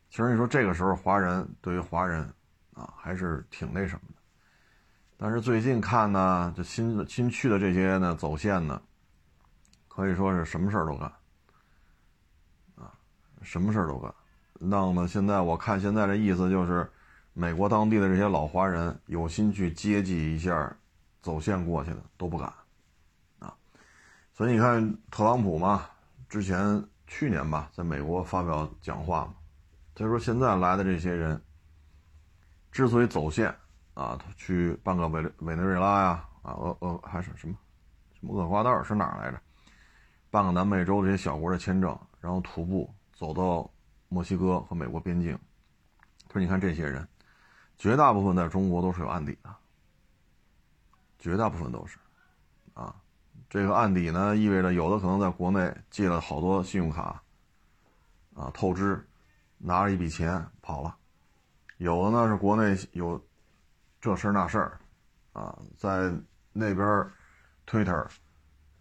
[0.09, 2.29] 其实你说这个时候华人对于华人
[2.73, 4.21] 啊还是挺那什么的，
[5.15, 8.81] 但是最近看呢，这新新去的这些呢走线呢。
[9.99, 11.11] 可以说是什么事儿都干，
[12.77, 12.89] 啊，
[13.41, 14.09] 什么事儿都干，
[14.53, 16.89] 弄得现在我看现在这意思就是，
[17.33, 20.73] 美国当地的这些老华人有心去接济一下
[21.21, 22.47] 走线过去的都不敢，
[23.39, 23.53] 啊，
[24.33, 25.85] 所以你看特朗普嘛，
[26.29, 29.33] 之前去年吧，在美国发表讲话嘛，
[29.93, 31.41] 他说现在来的这些人，
[32.71, 33.53] 之所以走线
[33.95, 37.53] 啊，他去办个委委内瑞拉呀，啊，厄厄还是什么
[38.13, 39.37] 什么厄瓜多尔是哪儿来着？
[40.31, 43.67] 办个南美洲这些小国的签证，然后徒步走到
[44.09, 45.37] 墨西哥和美国边境。
[46.27, 47.07] 他说：“你看这些人，
[47.77, 49.49] 绝大部分在中国都是有案底的，
[51.17, 51.97] 绝大部分都是，
[52.75, 52.95] 啊，
[53.49, 57.23] 这个案底呢，意味着有的可能在国内借了好多信用卡，
[58.35, 59.03] 啊，透支，
[59.57, 60.95] 拿着一笔钱跑了；
[61.77, 63.19] 有的呢是国内有
[63.99, 64.79] 这事儿那事儿，
[65.33, 66.13] 啊，在
[66.53, 66.85] 那边
[67.65, 68.07] Twitter、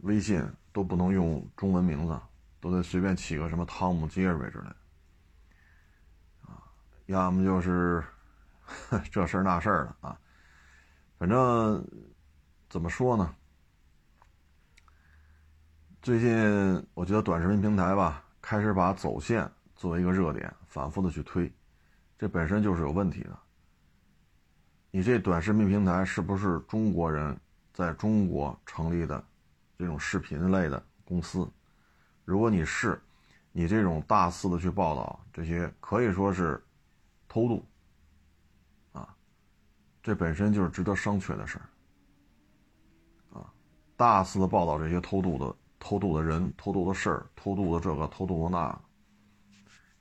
[0.01, 2.21] 微信。”都不能用中文名字，
[2.61, 4.77] 都得随便起个什么汤姆、杰瑞之类的，
[6.43, 6.62] 啊，
[7.07, 8.05] 要么就是
[9.11, 10.21] 这事儿那事儿的啊，
[11.19, 11.85] 反正
[12.69, 13.35] 怎么说呢？
[16.01, 21.53] 最近我觉得短视频平台吧，开始把走线作为一个热点，反复的去推，
[22.16, 23.39] 这本身就是有问题的。
[24.91, 27.39] 你这短视频平台是不是中国人
[27.73, 29.23] 在中国成立的？
[29.79, 31.49] 这种视频类的公司，
[32.24, 33.01] 如果你是，
[33.53, 36.61] 你这种大肆的去报道这些，可以说是
[37.29, 37.64] 偷渡，
[38.91, 39.14] 啊，
[40.03, 41.61] 这本身就是值得商榷的事
[43.31, 43.55] 儿，啊，
[43.97, 48.81] 大肆的报道这些偷渡的、偷渡的人、偷渡的事儿、偷渡的这个、偷渡的那，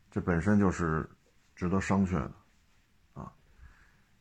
[0.09, 1.07] 这本身就是
[1.55, 2.33] 值得商榷的，
[3.13, 3.31] 啊，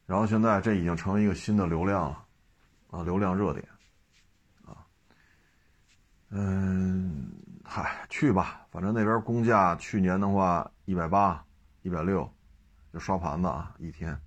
[0.04, 2.26] 然后现在这已经成为一个新的流量了，
[2.90, 3.66] 啊，流量热点。
[6.30, 7.30] 嗯，
[7.62, 11.44] 嗨，去吧，反正那边工价去年的话一百八、
[11.82, 12.28] 一百六，
[12.92, 14.20] 就刷盘子啊，一天，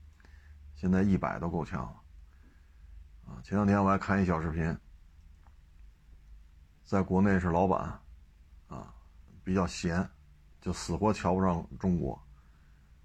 [0.76, 1.96] 现在一百都够呛了。
[3.28, 4.76] 啊，前两天我还看一小视频，
[6.86, 8.00] 在国内是老板，
[8.70, 8.94] 啊，
[9.44, 10.10] 比较闲，
[10.62, 12.18] 就死活瞧不上中国，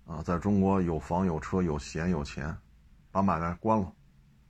[0.06, 2.56] 啊，在中国有房有车有闲有钱，
[3.10, 3.92] 把买卖关了，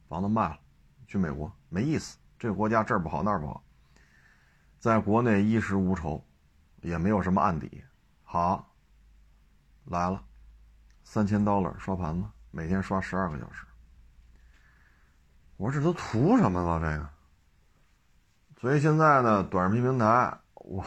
[0.07, 0.59] 房子卖了，
[1.07, 3.64] 去美国没意思，这个国家这儿不好那儿不好。
[4.85, 6.23] 在国内衣食无愁，
[6.83, 7.83] 也没有什么案底，
[8.23, 8.71] 好，
[9.87, 10.23] 来了，
[11.05, 13.65] 三千刀了刷盘子，每天刷十二个小时。
[15.57, 16.79] 我说这都图什么了？
[16.81, 17.09] 这个，
[18.61, 20.85] 所以现在呢，短视频平台，我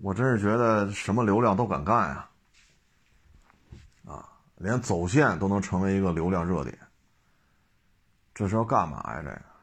[0.00, 2.30] 我真是觉得什么流量都敢干呀，
[4.06, 6.78] 啊，连走线都能成为一个流量热点，
[8.32, 9.20] 这是要干嘛呀？
[9.22, 9.55] 这个？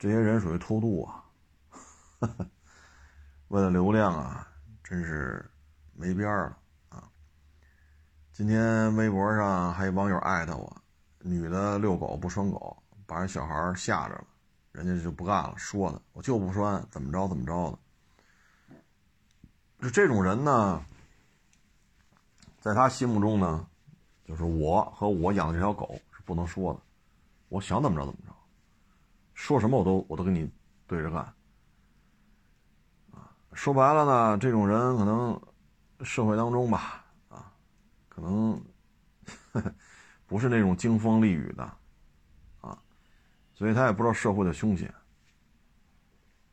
[0.00, 1.22] 这些人属于偷渡啊，
[3.48, 4.48] 为了流量啊，
[4.82, 5.44] 真是
[5.92, 7.06] 没边儿了啊！
[8.32, 10.74] 今天微博上还有网友艾特我，
[11.18, 14.24] 女的遛狗不拴狗，把人小孩吓着了，
[14.72, 17.78] 人家就不干了，说的我就不拴，怎么着怎么着的。
[19.82, 20.82] 就这种人呢，
[22.58, 23.68] 在他心目中呢，
[24.24, 26.80] 就是我和我养的这条狗是不能说的，
[27.50, 28.34] 我想怎么着怎么着。
[29.40, 30.48] 说什么我都我都跟你
[30.86, 31.22] 对着干，
[33.10, 35.40] 啊，说白了呢，这种人可能
[36.02, 37.50] 社会当中吧，啊，
[38.10, 38.62] 可能
[40.26, 41.64] 不是那种经风历雨的，
[42.60, 42.78] 啊，
[43.54, 44.94] 所以他也不知道社会的凶险，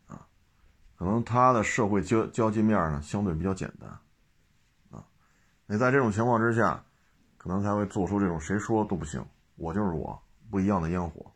[0.07, 0.25] 啊，
[0.95, 3.89] 可能他的社会交交际面呢相对比较简单，
[4.91, 5.05] 啊，
[5.65, 6.81] 你在这种情况之下，
[7.37, 9.23] 可能才会做出这种谁说都不行，
[9.55, 10.19] 我就是我
[10.49, 11.29] 不一样的烟火。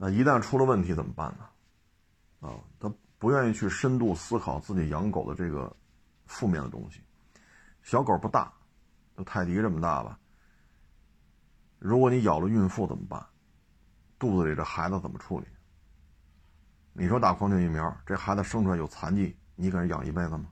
[0.00, 2.48] 那一旦出了问题怎么办呢？
[2.48, 5.76] 啊，他不愿意去深度思考自己养狗的这个
[6.24, 7.02] 负面的东西。
[7.82, 8.52] 小狗不大，
[9.16, 10.18] 就泰迪这么大吧。
[11.80, 13.26] 如果你咬了孕妇怎么办？
[14.20, 15.46] 肚子里这孩子怎么处理？
[16.92, 20.46] 你说打狂犬疫苗，这孩子生出来有残疾，你给人养一辈子吗？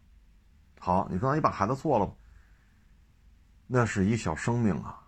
[0.80, 2.16] 好，你说你把孩子做了，
[3.66, 5.03] 那是一小生命啊！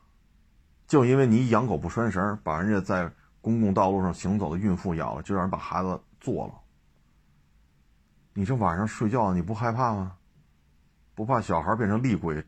[0.87, 3.13] 就因为你养狗不拴绳，把人家在
[3.49, 6.55] 公共道路上行走的孕妇咬了，就让人把孩子做了。
[8.35, 10.19] 你这晚上睡觉你不害怕吗？
[11.15, 12.45] 不怕小孩变成厉鬼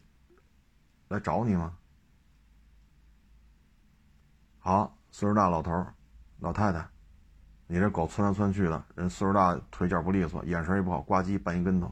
[1.08, 1.74] 来找你吗？
[4.58, 5.72] 好，岁数大老头
[6.38, 6.86] 老太太，
[7.66, 11.90] 你这狗窜来窜去的，人岁数大腿脚不利索，眼神也不好，呱唧绊一跟头。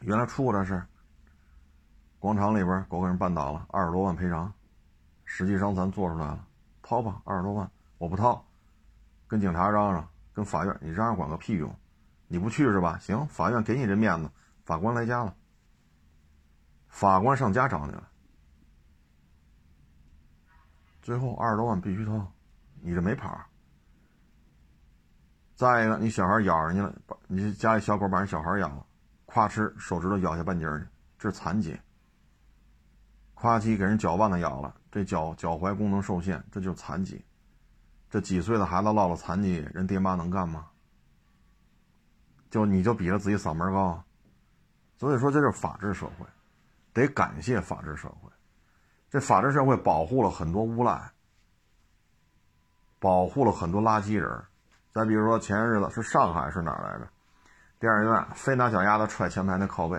[0.00, 0.84] 原来出过这事，
[2.18, 4.52] 广场里边狗给人绊倒了，二十多万赔偿，
[5.24, 6.44] 实际伤残做出来了，
[6.90, 8.44] 掏吧，二十多万，我不掏，
[9.28, 11.72] 跟警察嚷嚷，跟法院，你嚷嚷管个屁用。
[12.26, 12.98] 你不去是吧？
[12.98, 14.28] 行，法院给你这面子，
[14.64, 15.32] 法官来家了。
[16.88, 18.08] 法官上家找你了，
[21.00, 22.32] 最后二十多万必须掏，
[22.80, 23.40] 你这没跑。
[25.54, 28.84] 再一个，你小孩咬人家了，把你家里小狗把人小孩咬了，
[29.28, 30.84] 咵哧手指头咬下半截去，
[31.20, 31.78] 这是残疾。
[33.40, 37.24] 夸叽给人脚腕子咬了，这脚脚踝功能受限，这就是残疾。
[38.10, 40.66] 这几岁的孩子落了残疾，人爹妈能干吗？
[42.50, 44.04] 就你就比着自己嗓门高，
[44.98, 46.26] 所以说这就是法治社会，
[46.92, 48.30] 得感谢法治社会。
[49.08, 51.10] 这法治社会保护了很多无赖，
[52.98, 54.44] 保护了很多垃圾人。
[54.92, 57.08] 再比如说前些日子是上海是哪来着？
[57.78, 59.98] 电影院非拿脚丫子踹前排那靠背。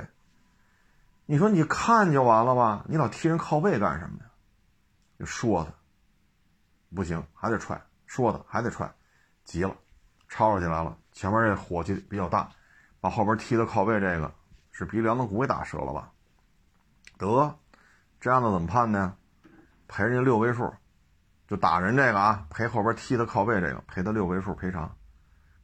[1.32, 2.84] 你说你看就完了吧？
[2.90, 4.26] 你老踢人靠背干什么呀？
[5.18, 5.72] 就说他，
[6.94, 8.94] 不行还得踹，说他还得踹，
[9.46, 9.74] 急了，
[10.28, 10.98] 吵吵起来了。
[11.14, 12.50] 前面这火气比较大，
[13.00, 14.30] 把后边踢的靠背这个
[14.72, 16.12] 是鼻梁子骨给打折了吧？
[17.18, 17.58] 得，
[18.20, 19.16] 这样子怎么判呢？
[19.88, 20.70] 赔人家六位数，
[21.48, 24.98] 就打人这个啊，赔后边踢的靠背这个，赔他六位数赔偿，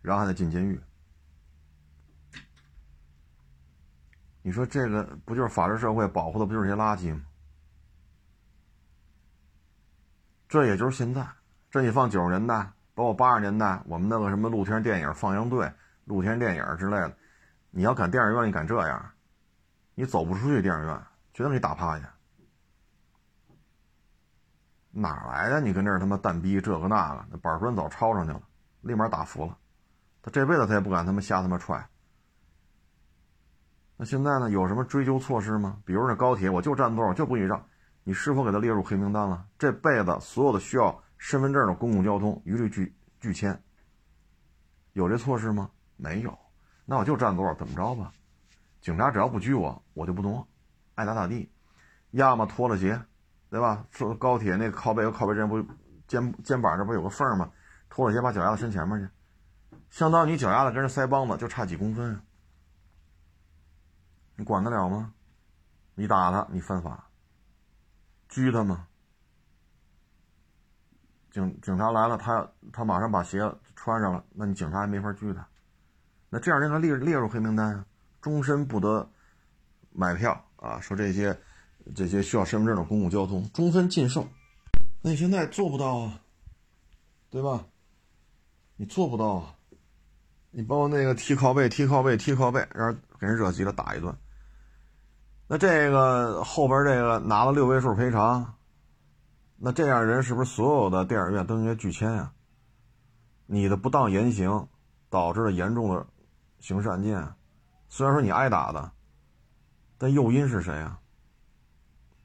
[0.01, 0.79] 然后还得进监狱。
[4.47, 7.21] 你说这个不就是法治社会保护的不就是些垃圾吗？
[10.47, 11.27] 这也就是现在，
[11.69, 12.71] 这你放九十年代。
[12.95, 15.69] 包括八十年代，我们那个什么露天电影放映队、
[16.05, 17.17] 露天电影之类的，
[17.71, 19.11] 你要敢电影院，你敢这样，
[19.95, 20.97] 你走不出去电影院，
[21.33, 22.09] 绝对给你打趴下。
[24.91, 25.59] 哪来的？
[25.59, 28.41] 你跟这儿他妈蛋逼这个那个，那板砖早抄上去了，
[28.79, 29.57] 立马打服了。
[30.21, 31.85] 他这辈子他也不敢他妈瞎他妈踹。
[33.97, 34.49] 那现在呢？
[34.49, 35.77] 有什么追究措施吗？
[35.83, 37.61] 比如那高铁，我就占座，我就不许让，
[38.03, 39.45] 你是否给他列入黑名单了？
[39.57, 41.03] 这辈子所有的需要。
[41.19, 43.59] 身份证的公共交通一律拒拒签，
[44.93, 45.67] 有这措施吗？
[45.95, 46.37] 没有，
[46.85, 48.11] 那我就占座，怎么着吧？
[48.81, 50.47] 警察只要不拘我，我就不挪，
[50.93, 51.51] 爱咋咋地。
[52.11, 53.01] 要么脱了鞋，
[53.49, 53.83] 对吧？
[53.89, 55.59] 坐高铁那个靠背和靠背之间不
[56.07, 57.49] 肩肩膀这不有个缝吗？
[57.89, 59.09] 脱了鞋把脚丫子伸前面去，
[59.89, 62.21] 相当于你脚丫子跟人腮帮子就差几公分，
[64.37, 65.13] 你管得了吗？
[65.95, 67.09] 你打他，你犯法，
[68.29, 68.87] 拘他吗？
[71.31, 73.39] 警警察来了，他他马上把鞋
[73.75, 75.47] 穿上了，那你警察还没法拘他，
[76.29, 77.85] 那这样让他列列入黑名单啊，
[78.21, 79.09] 终身不得
[79.91, 81.37] 买票啊，说这些
[81.95, 84.27] 这些需要身份证的公共交通终身禁售，
[85.01, 86.21] 那你现在做不到啊，
[87.29, 87.65] 对吧？
[88.75, 89.55] 你做不到啊，
[90.51, 94.15] 你包括那个踢靠背、踢靠背、踢靠背，让人给人惹急了打一顿，
[95.47, 98.55] 那这个后边这个拿了六位数赔偿。
[99.55, 102.31] 那这样人是不是所有的电影院都应该拒签呀？
[103.47, 104.67] 你的不当言行
[105.09, 106.05] 导致了严重的
[106.59, 107.27] 刑事案件，
[107.87, 108.91] 虽然说你挨打的，
[109.97, 110.99] 但诱因是谁啊？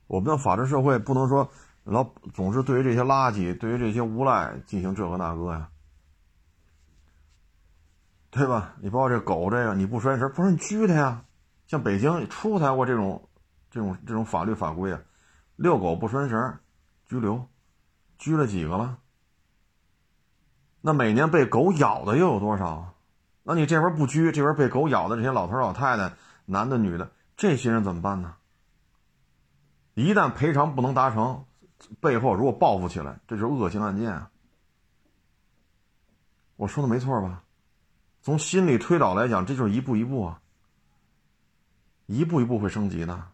[0.08, 1.48] 我们的法治社会不能说
[1.84, 2.04] 老
[2.34, 5.70] 总是对于这些垃圾、对于这些无赖进行这个那个呀，
[8.30, 8.74] 对吧？
[8.80, 11.24] 你包括这狗这个，你不拴绳，不是你拘它呀？
[11.72, 13.30] 像北京出台过这种
[13.70, 15.00] 这种这种法律法规啊，
[15.56, 16.58] 遛狗不拴绳。
[17.06, 17.48] 拘留，
[18.18, 18.98] 拘了几个了？
[20.82, 22.92] 那每年被狗咬的又有多少？
[23.42, 26.12] 那你这边不拘，这边被狗咬的这些老头老太太，
[26.44, 28.34] 男的女的，这些人怎么办呢？
[29.94, 31.46] 一旦赔偿不能达成，
[32.02, 34.30] 背后如果报复起来，这就是恶性案件啊！
[36.56, 37.44] 我说的没错吧？
[38.20, 40.41] 从心理推导来讲，这就是一步一步啊，
[42.12, 43.28] 一步一步会升级的。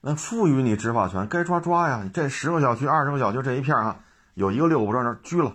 [0.00, 2.08] 那赋予你执法权，该抓抓呀！
[2.14, 4.02] 这十个小区、二十个小区这一片啊，
[4.34, 5.54] 有一个遛狗不拴绳，拘了，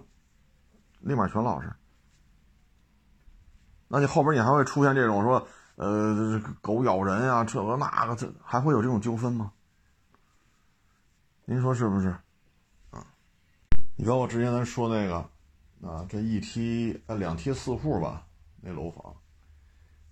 [0.99, 1.73] 立马全老实。
[3.87, 9.51] 那你后边你还会出现这种说，呃，狗咬人呀，这个那个，这还会有这种纠纷吗？
[11.45, 12.09] 您说是不是？
[12.91, 13.03] 啊，
[13.95, 15.15] 你包括之前咱说那个，
[15.87, 18.27] 啊，这一梯呃两梯四户吧，
[18.61, 19.15] 那楼房，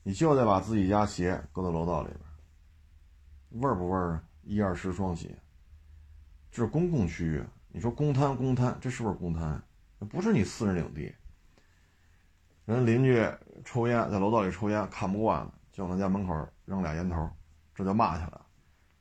[0.04, 4.24] 你就得把自己家鞋搁在楼道里边，味儿不味儿啊？
[4.44, 5.38] 一二十双鞋，
[6.52, 9.62] 这是公共区域，你说公摊公摊，这是不是公摊？
[10.10, 11.14] 不是你私人领地。
[12.66, 13.24] 人邻居
[13.64, 17.30] 抽烟在楼道里抽烟，看不惯了，就往他家门口扔俩烟头，
[17.76, 18.46] 这就骂起来了。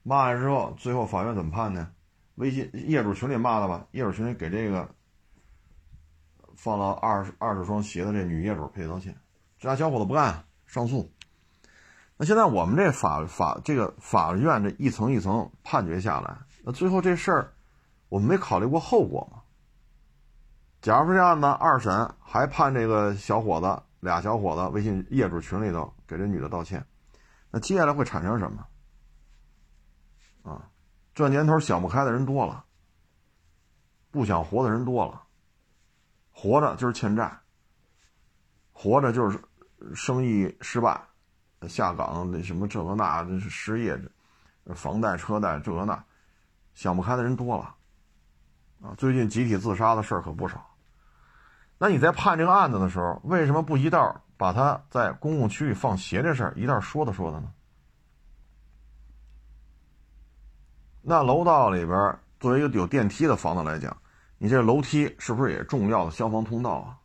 [0.03, 1.91] 骂完之后，最后法院怎么判呢？
[2.35, 4.89] 微信业主群里骂的吧，业主群里给这个
[6.57, 9.15] 放了二十二十双鞋的这女业主赔道歉，
[9.59, 11.13] 这俩小伙子不干，上诉。
[12.17, 17.53] 那现在我们这法法这个法院这一层一层判决下来，那最后这事儿
[18.09, 19.43] 我们没考虑过后果吗？
[20.81, 26.87] 假如说这案子二审还判这个小伙子俩小伙子微信业主群里头给这女的道歉，
[27.51, 28.65] 那接下来会产生什么？
[30.45, 30.71] 啊？
[31.13, 32.65] 这年头想不开的人多了，
[34.13, 35.25] 不想活的人多了。
[36.31, 37.41] 活着就是欠债，
[38.73, 39.43] 活着就是
[39.95, 41.01] 生意失败、
[41.69, 44.01] 下岗那什么这个那，这是失业，
[44.75, 46.05] 房贷车贷这个那，
[46.75, 47.75] 想不开的人多了。
[48.83, 50.67] 啊，最近集体自杀的事儿可不少。
[51.79, 57.53] 那你在判这个案子的时候，为什么不一道把他在公共区域放鞋这事儿一道说的说的呢？
[61.03, 63.97] 那楼道里边，作为一个有电梯的房子来讲，
[64.39, 66.99] 你这楼梯是不是也重要的消防通道啊？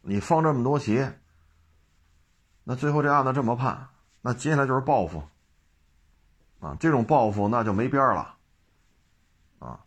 [0.00, 1.20] 你放这么多鞋，
[2.64, 3.88] 那最后这案子这么判，
[4.22, 5.22] 那接下来就是报复
[6.60, 6.76] 啊！
[6.80, 8.34] 这种报复那就没边了
[9.58, 9.80] 啊！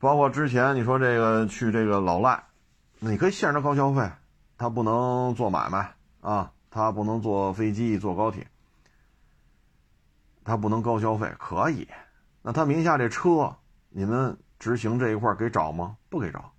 [0.00, 2.44] 包括之前你说这个去这个老赖，
[2.98, 4.10] 你可以限制高消费，
[4.58, 8.46] 他不能做买卖啊，他不能坐飞机、坐高铁。
[10.46, 11.88] 他不能高消费，可以，
[12.42, 13.56] 那他名下这车，
[13.88, 15.96] 你们执行这一块给找吗？
[16.10, 16.52] 不给找，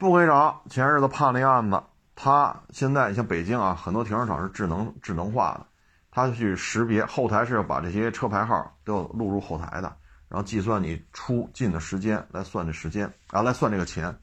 [0.00, 0.62] 不给找。
[0.70, 1.80] 前日子判了一案子，
[2.16, 5.66] 他现在像北京啊，很多停车场是智能智能化的，
[6.10, 9.94] 他去识别后台是要把这些车牌号都要录入后台的，
[10.26, 14.18] 然后计算你出进的时间来算这时间啊，来算这个钱。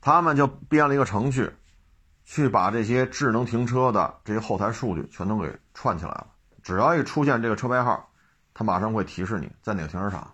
[0.00, 1.50] 他们就编了一个程序。
[2.24, 6.28] 去把这些智能停车的这些后台数据全都给串起来了。
[6.62, 8.08] 只要一出现这个车牌号，
[8.54, 10.32] 它马上会提示你在哪个停车场。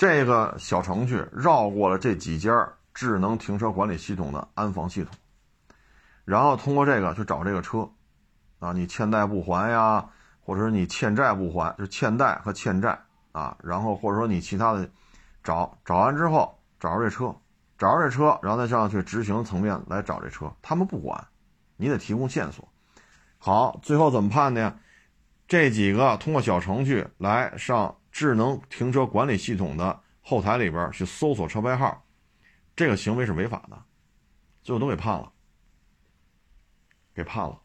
[0.00, 5.12] 这个小程序绕过了这几家智能停车管理系统的安防系统，
[6.24, 7.86] 然后通过这个去找这个车。
[8.60, 10.08] 啊，你欠贷不还呀，
[10.40, 12.98] 或者说你欠债不还，就欠贷和欠债
[13.32, 13.54] 啊。
[13.62, 14.88] 然后或者说你其他的，
[15.44, 17.36] 找找完之后找着这车。
[17.76, 21.26] 找着这车，然后再上去执行层面来找这车，他们不管，
[21.76, 22.66] 你得提供线索。
[23.36, 24.78] 好，最后怎么判的？
[25.46, 32.04] 这几个通过小程序来上智能停车管理系统的后台里边去搜索车牌号，
[32.74, 33.82] 这个行为是违法的，
[34.62, 35.32] 最后都给判了，
[37.14, 37.60] 给判了。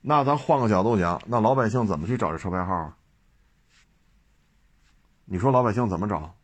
[0.00, 2.94] 那咱换个角度讲，那老百姓怎么去找这车牌号？
[5.24, 6.36] 你说老百姓怎么找？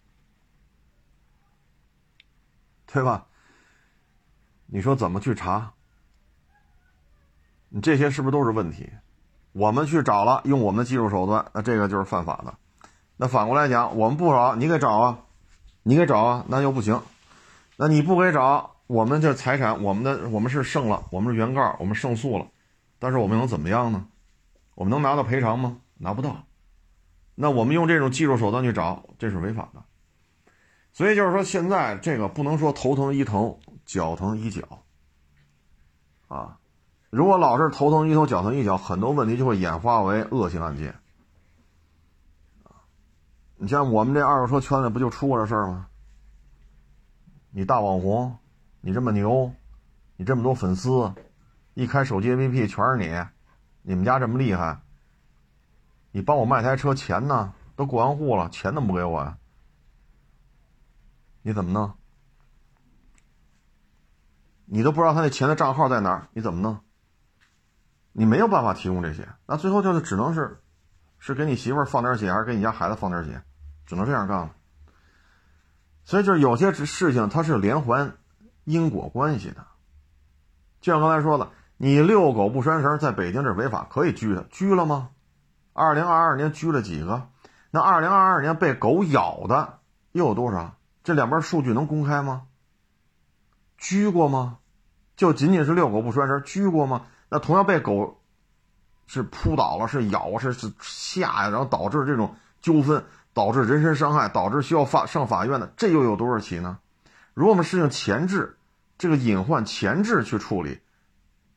[2.86, 3.26] 对吧？
[4.66, 5.74] 你说怎么去查？
[7.68, 8.90] 你这些是不是都是问题？
[9.52, 12.56] 我们去找了，用我们的技术手段，那这个就是犯法的。
[13.22, 15.18] 那反过来讲，我们不找，你给找啊，
[15.82, 17.02] 你给找啊，那又不行。
[17.76, 22.46] 那你不给找，我们这财产，我们的我们是胜了，我们是原告，我们胜诉了，
[22.98, 24.06] 但是我们能怎么样呢？
[24.74, 25.76] 我们能拿到赔偿吗？
[25.98, 26.34] 拿不到。
[27.34, 29.82] 那我们用这种技术手段去找，这是违法的。
[30.94, 34.62] 所以就是说，现在这个不能说头疼医头，脚疼医脚，
[36.28, 36.56] 啊，
[37.10, 40.94] 如果老是头疼医头，脚疼医脚，很多问题就会演化为恶性案件，
[43.62, 45.86] 你像我们这二手车圈子不就出过这事儿吗？
[47.50, 48.38] 你大网红，
[48.80, 49.52] 你这么牛，
[50.16, 51.12] 你这么多粉丝，
[51.74, 53.22] 一开手机 APP 全是你，
[53.82, 54.80] 你们家这么厉害，
[56.10, 57.52] 你帮我卖台车，钱呢？
[57.76, 59.36] 都过完户了，钱怎么不给我呀？
[61.42, 61.92] 你怎么弄？
[64.64, 66.78] 你都不知道他那钱的账号在哪儿，你怎么弄？
[68.12, 70.62] 你没有办法提供这些，那最后就是只能是，
[71.18, 73.42] 是给你媳妇儿放点血，还是给你家孩子放点血，
[73.90, 74.52] 只能这样干了。
[76.04, 78.16] 所以就是有些事情它是连环
[78.62, 79.66] 因果关系的。
[80.80, 85.10] 就像刚才说的，你遛狗不拴绳，在北京这违法，可以拘的，拘了吗？
[85.72, 87.28] 二零二二年拘了几个？
[87.72, 89.80] 那二零二二年被狗咬的
[90.12, 90.76] 又有多少？
[91.02, 92.42] 这两边数据能公开吗？
[93.76, 94.58] 拘过吗？
[95.16, 97.06] 就仅仅是遛狗不拴绳，拘过吗？
[97.28, 98.22] 那同样被狗
[99.08, 106.78] 是扑倒了，是咬，是是吓呀，然后导致这种纠纷，导致人身伤害，导致需要法上法院的，这又有多少起呢？
[107.34, 108.58] 如果我们实行前置，
[108.98, 110.80] 这个隐患前置去处理，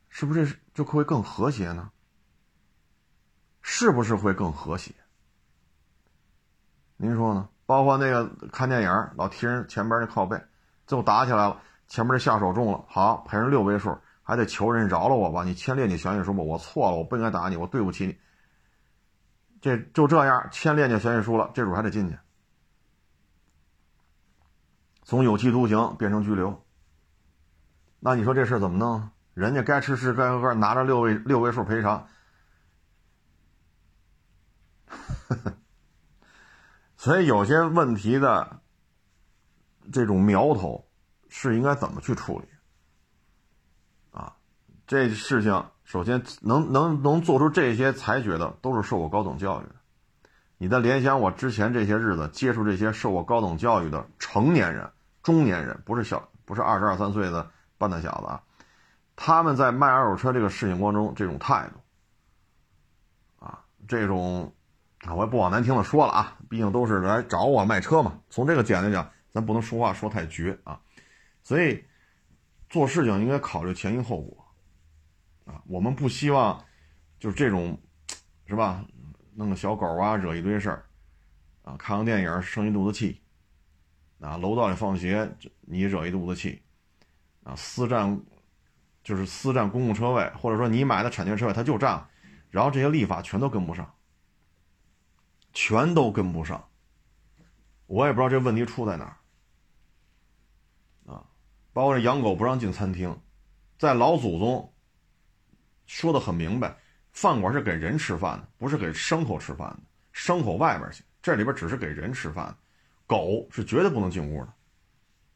[0.10, 1.90] 是不是就会更和谐呢？
[3.62, 4.94] 是不是会更和谐？
[6.98, 7.50] 您说呢？
[7.66, 10.40] 包括那个看电影老踢人前边那靠背，
[10.86, 11.60] 最后打起来了。
[11.88, 15.44] 前面这下手重了，好赔人六位数，还得求人饶了我吧？
[15.44, 18.18] 你签列举协议书吧，我错了，我不应该打你，我对不起你。
[19.64, 22.19] 这就这样签列举协议书了，这主还得进去，
[25.03, 26.65] 从有期徒刑变成拘留。
[28.02, 29.10] 那你说这事怎么弄？
[29.34, 32.06] 人家该吃吃，该喝喝，拿着六位六位数赔偿。
[36.98, 38.60] 所以有些问题的
[39.94, 40.85] 这种苗头。
[41.35, 42.48] 是应该怎么去处理？
[44.11, 44.38] 啊，
[44.85, 49.76] 这事情首先能能能做出这些裁决的，都是受过高等教育的。
[50.57, 54.90] 你再联想我之前这些日子接触这些受过高等教育的成年人、
[55.22, 58.41] 中年人，不是小，不是二十二三岁的半大小子啊，
[59.15, 64.52] 他们在卖二手车这个事情当中这种态度，啊，这种
[65.02, 68.18] 啊，我也不往难听的说了啊，毕竟都是来找我卖车嘛。
[68.32, 70.80] 从这个角度讲，咱不能说话说太绝啊。
[71.44, 71.84] 所以，
[72.68, 74.43] 做事情应该考虑前因后果，
[75.45, 76.64] 啊，我们不希望
[77.20, 77.80] 就是这种，
[78.45, 78.86] 是吧？
[79.36, 80.86] 弄个小狗啊，惹一堆事儿，
[81.64, 83.20] 啊，看个电影生一肚子气，
[84.20, 86.61] 啊，楼道里放鞋你惹一肚子气，
[87.44, 88.22] 啊，私占
[89.03, 92.07] 就是私占公共车位，或者说你买的产权车位他就占，
[92.52, 93.95] 然后这些立法全都跟不上，
[95.52, 96.70] 全都跟不上，
[97.88, 99.18] 我也不知道这问题出在哪儿。
[101.11, 101.26] 啊
[101.74, 103.20] 包括这养狗不让进餐厅，
[103.80, 104.73] 在老祖宗
[105.94, 106.76] 说的很明白，
[107.11, 109.80] 饭馆是给人吃饭的，不是给牲口吃饭的。
[110.11, 112.56] 牲口外边去，这里边只是给人吃饭，
[113.06, 114.52] 狗是绝对不能进屋的。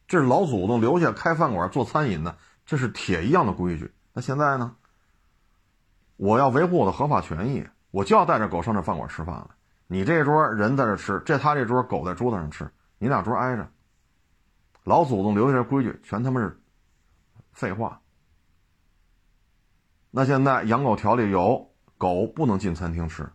[0.08, 2.36] 这是老祖宗留下开饭馆做餐饮的，
[2.66, 3.88] 这是铁一样的规矩。
[4.12, 4.74] 那现在呢？
[6.16, 9.54] 我要维护我的合法权益，我就要带着狗上这饭馆吃饭了。
[9.86, 12.68] 你这桌人在这吃，这他这桌狗在桌子上吃，
[12.98, 13.70] 你俩桌挨着。
[14.82, 16.60] 老祖宗留下的规矩全他妈是
[17.52, 18.00] 废话。
[20.10, 23.28] 那现在养狗条例有狗不能进餐厅吃，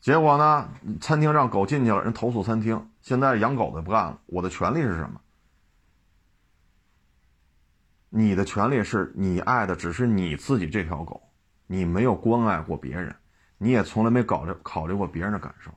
[0.00, 0.70] 结果呢，
[1.00, 2.90] 餐厅让狗进去了，人投诉餐厅。
[3.00, 5.20] 现在养狗的不干了，我的权利是什么？
[8.10, 11.30] 你的权利是你爱的只是你自己这条狗，
[11.66, 13.14] 你没有关爱过别人，
[13.56, 15.72] 你也从来没考虑考虑过别人的感受。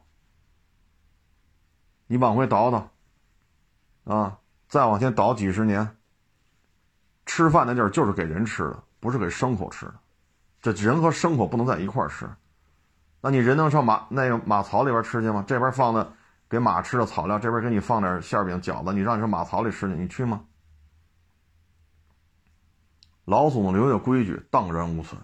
[2.07, 2.91] 你往回倒倒。
[4.03, 5.95] 啊，再往前倒几十年，
[7.25, 9.95] 吃饭的地儿就是给人吃的，不是给牲口吃的。
[10.61, 12.29] 这人和牲口不能在一块儿吃。
[13.19, 15.43] 那你人能上马那个马槽里边吃去吗？
[15.45, 16.13] 这边放的
[16.49, 20.43] 给马吃的草料，这边给你放点馅饼饺子，你让你上马槽里吃去，你去吗？
[23.25, 25.21] 老祖宗留下规矩，荡然无存。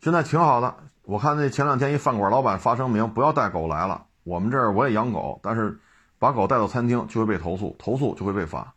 [0.00, 4.06] 现在挺好的，我看那前两天一饭馆老板发声明，不要带狗来了。
[4.24, 5.80] 我们这儿我也养狗，但是。
[6.20, 8.74] 把狗带到餐厅就会被投诉，投诉就会被罚。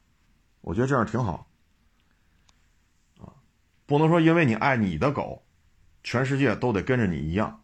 [0.61, 1.45] 我觉得这样挺好，
[3.85, 5.43] 不能说因为你爱你的狗，
[6.03, 7.61] 全世界都得跟着你一样，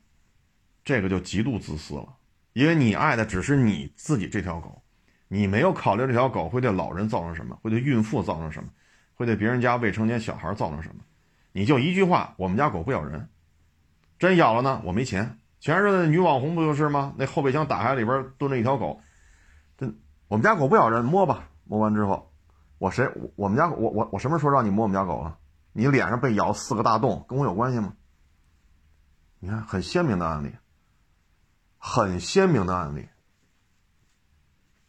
[0.84, 2.16] 这个就极度自私了。
[2.54, 4.82] 因为你爱的只是你自己这条狗，
[5.28, 8.70] 你没有考虑这条狗会对老人造成什么，会对孕妇造成什么，
[9.14, 11.02] 会对别人家未成年小孩造成什么。
[11.52, 13.30] 你就一句话，我们家狗不咬人，
[14.18, 15.40] 真咬了呢，我没钱。
[15.60, 17.14] 前日子女网红不就是吗？
[17.18, 19.02] 那后备箱打开里边蹲着一条狗。
[19.78, 19.92] 这
[20.28, 21.50] 我们家狗不咬人，摸吧。
[21.64, 22.32] 摸完之后，
[22.78, 23.10] 我谁？
[23.36, 25.39] 我们家，我我我什么时候让你摸我们家狗了？
[25.72, 27.94] 你脸上被咬四个大洞，跟我有关系吗？
[29.40, 30.56] 你看，很鲜明的案例，
[31.78, 33.08] 很鲜明的案例。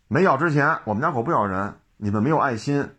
[0.09, 1.79] 没咬之前，我们家狗不咬人。
[1.99, 2.97] 你们没有爱心，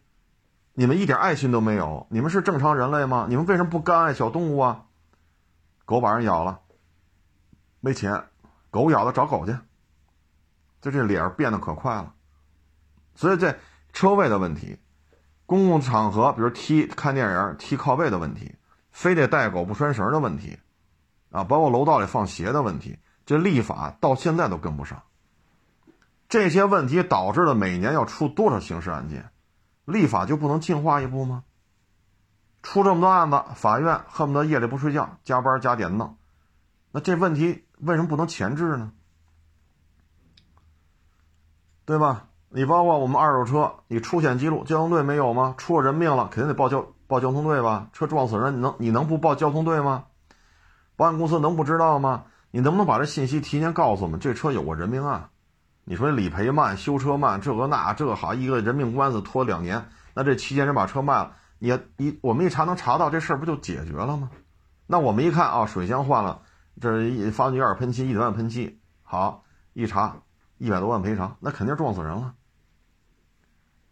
[0.74, 2.08] 你们一点爱心都没有。
[2.10, 3.26] 你们是正常人类吗？
[3.28, 4.86] 你们为什么不甘爱小动物啊？
[5.86, 6.62] 狗把人咬了，
[7.80, 8.30] 没钱，
[8.70, 9.58] 狗咬了找狗去。
[10.80, 12.14] 就这脸变得可快了。
[13.14, 13.60] 所以这
[13.92, 14.80] 车位的问题，
[15.52, 18.56] 公共场合，比如踢看电影踢靠背的问题，
[18.90, 20.58] 非得带狗不拴绳的问题，
[21.30, 25.04] 啊，包括楼道里放鞋的问题，这立法到现在都跟不上。
[26.30, 29.30] 这些问题导致了每年要出多少刑事案件，
[29.84, 31.44] 立法就不能进化一步吗？
[32.64, 36.16] 出这么多案子，法院恨不得夜里不睡觉，加班加点弄，
[36.94, 38.94] 那这问题为什么不能前置呢？
[41.84, 42.30] 对吧？
[42.54, 45.56] 你包括我们二手车，你出险记录，交通队没有吗？
[45.58, 47.88] 出了人命了，肯定得报交报交通队吧？
[47.94, 50.04] 车撞死人，你能你能不报交通队吗？
[50.98, 52.26] 保险公司能不知道吗？
[52.52, 54.20] 你能不能把这信息提前告诉我们？
[54.20, 55.30] 这车有过人命案，
[55.86, 64.30] 你说理赔慢、修车慢，这个那这个好，一个人命官司拖两年，那这期间人把车卖了，你你我们一查能查到这事儿，不就解决了吗？
[64.88, 66.42] 那我们一看啊，水箱换了，
[66.82, 70.18] 这一发动机盖喷漆，一百万喷漆，好一查，
[70.58, 72.34] 一百多万赔偿，那肯定撞死人了。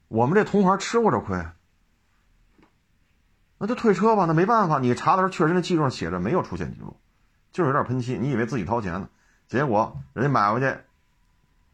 [0.10, 1.46] 我们这同行吃过这亏，
[3.60, 4.26] 那就退车吧。
[4.26, 6.98] 那没办法，你查的时候确实那记录上写着没有出现记录，
[7.52, 9.08] 就是有点喷漆，你以为自己掏钱呢，
[9.48, 10.76] 结果人家买回去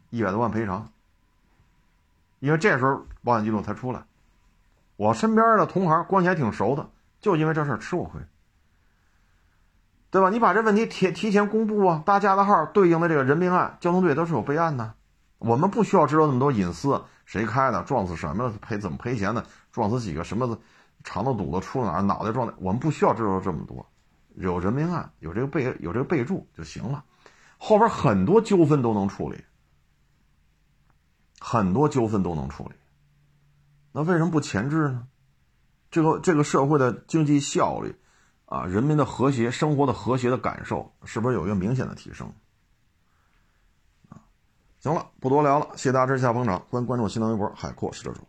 [0.10, 0.90] 一百多万赔偿，
[2.40, 4.04] 因为这时候保险记录才出来。
[4.98, 6.90] 我身边的同行关系还挺熟的，
[7.22, 8.20] 就因为这事吃过亏，
[10.12, 10.30] 对吧？
[10.30, 14.94] 你把这问题提提前公布啊，大家的号对应的这个人命案，交通队都是有备案的，
[15.46, 17.04] 我们不需要知道那么多隐私。
[17.26, 17.84] 谁开的？
[17.84, 18.52] 撞死什么？
[18.62, 19.46] 赔怎么赔钱的？
[19.72, 20.24] 撞死几个？
[20.24, 20.60] 什么
[21.04, 22.02] 肠子堵了出了哪？
[22.02, 22.54] 脑袋撞的？
[22.60, 23.88] 我们不需要知道这么多，
[24.36, 27.04] 有人命案，有这个备有这个备注就行了。
[27.58, 29.44] 后边很多纠纷都能处理，
[31.40, 32.76] 很多纠纷都能处理。
[33.92, 35.08] 那为什么不前置呢？
[35.90, 37.96] 这个这个社会的经济效率
[38.46, 42.32] 啊，人民的和谐生活的和谐的感受，是不是有一个明显的提升？
[44.86, 48.20] 行了，不多聊了，谢谢大家支持，下捧场，关关注新浪微博海阔试车手。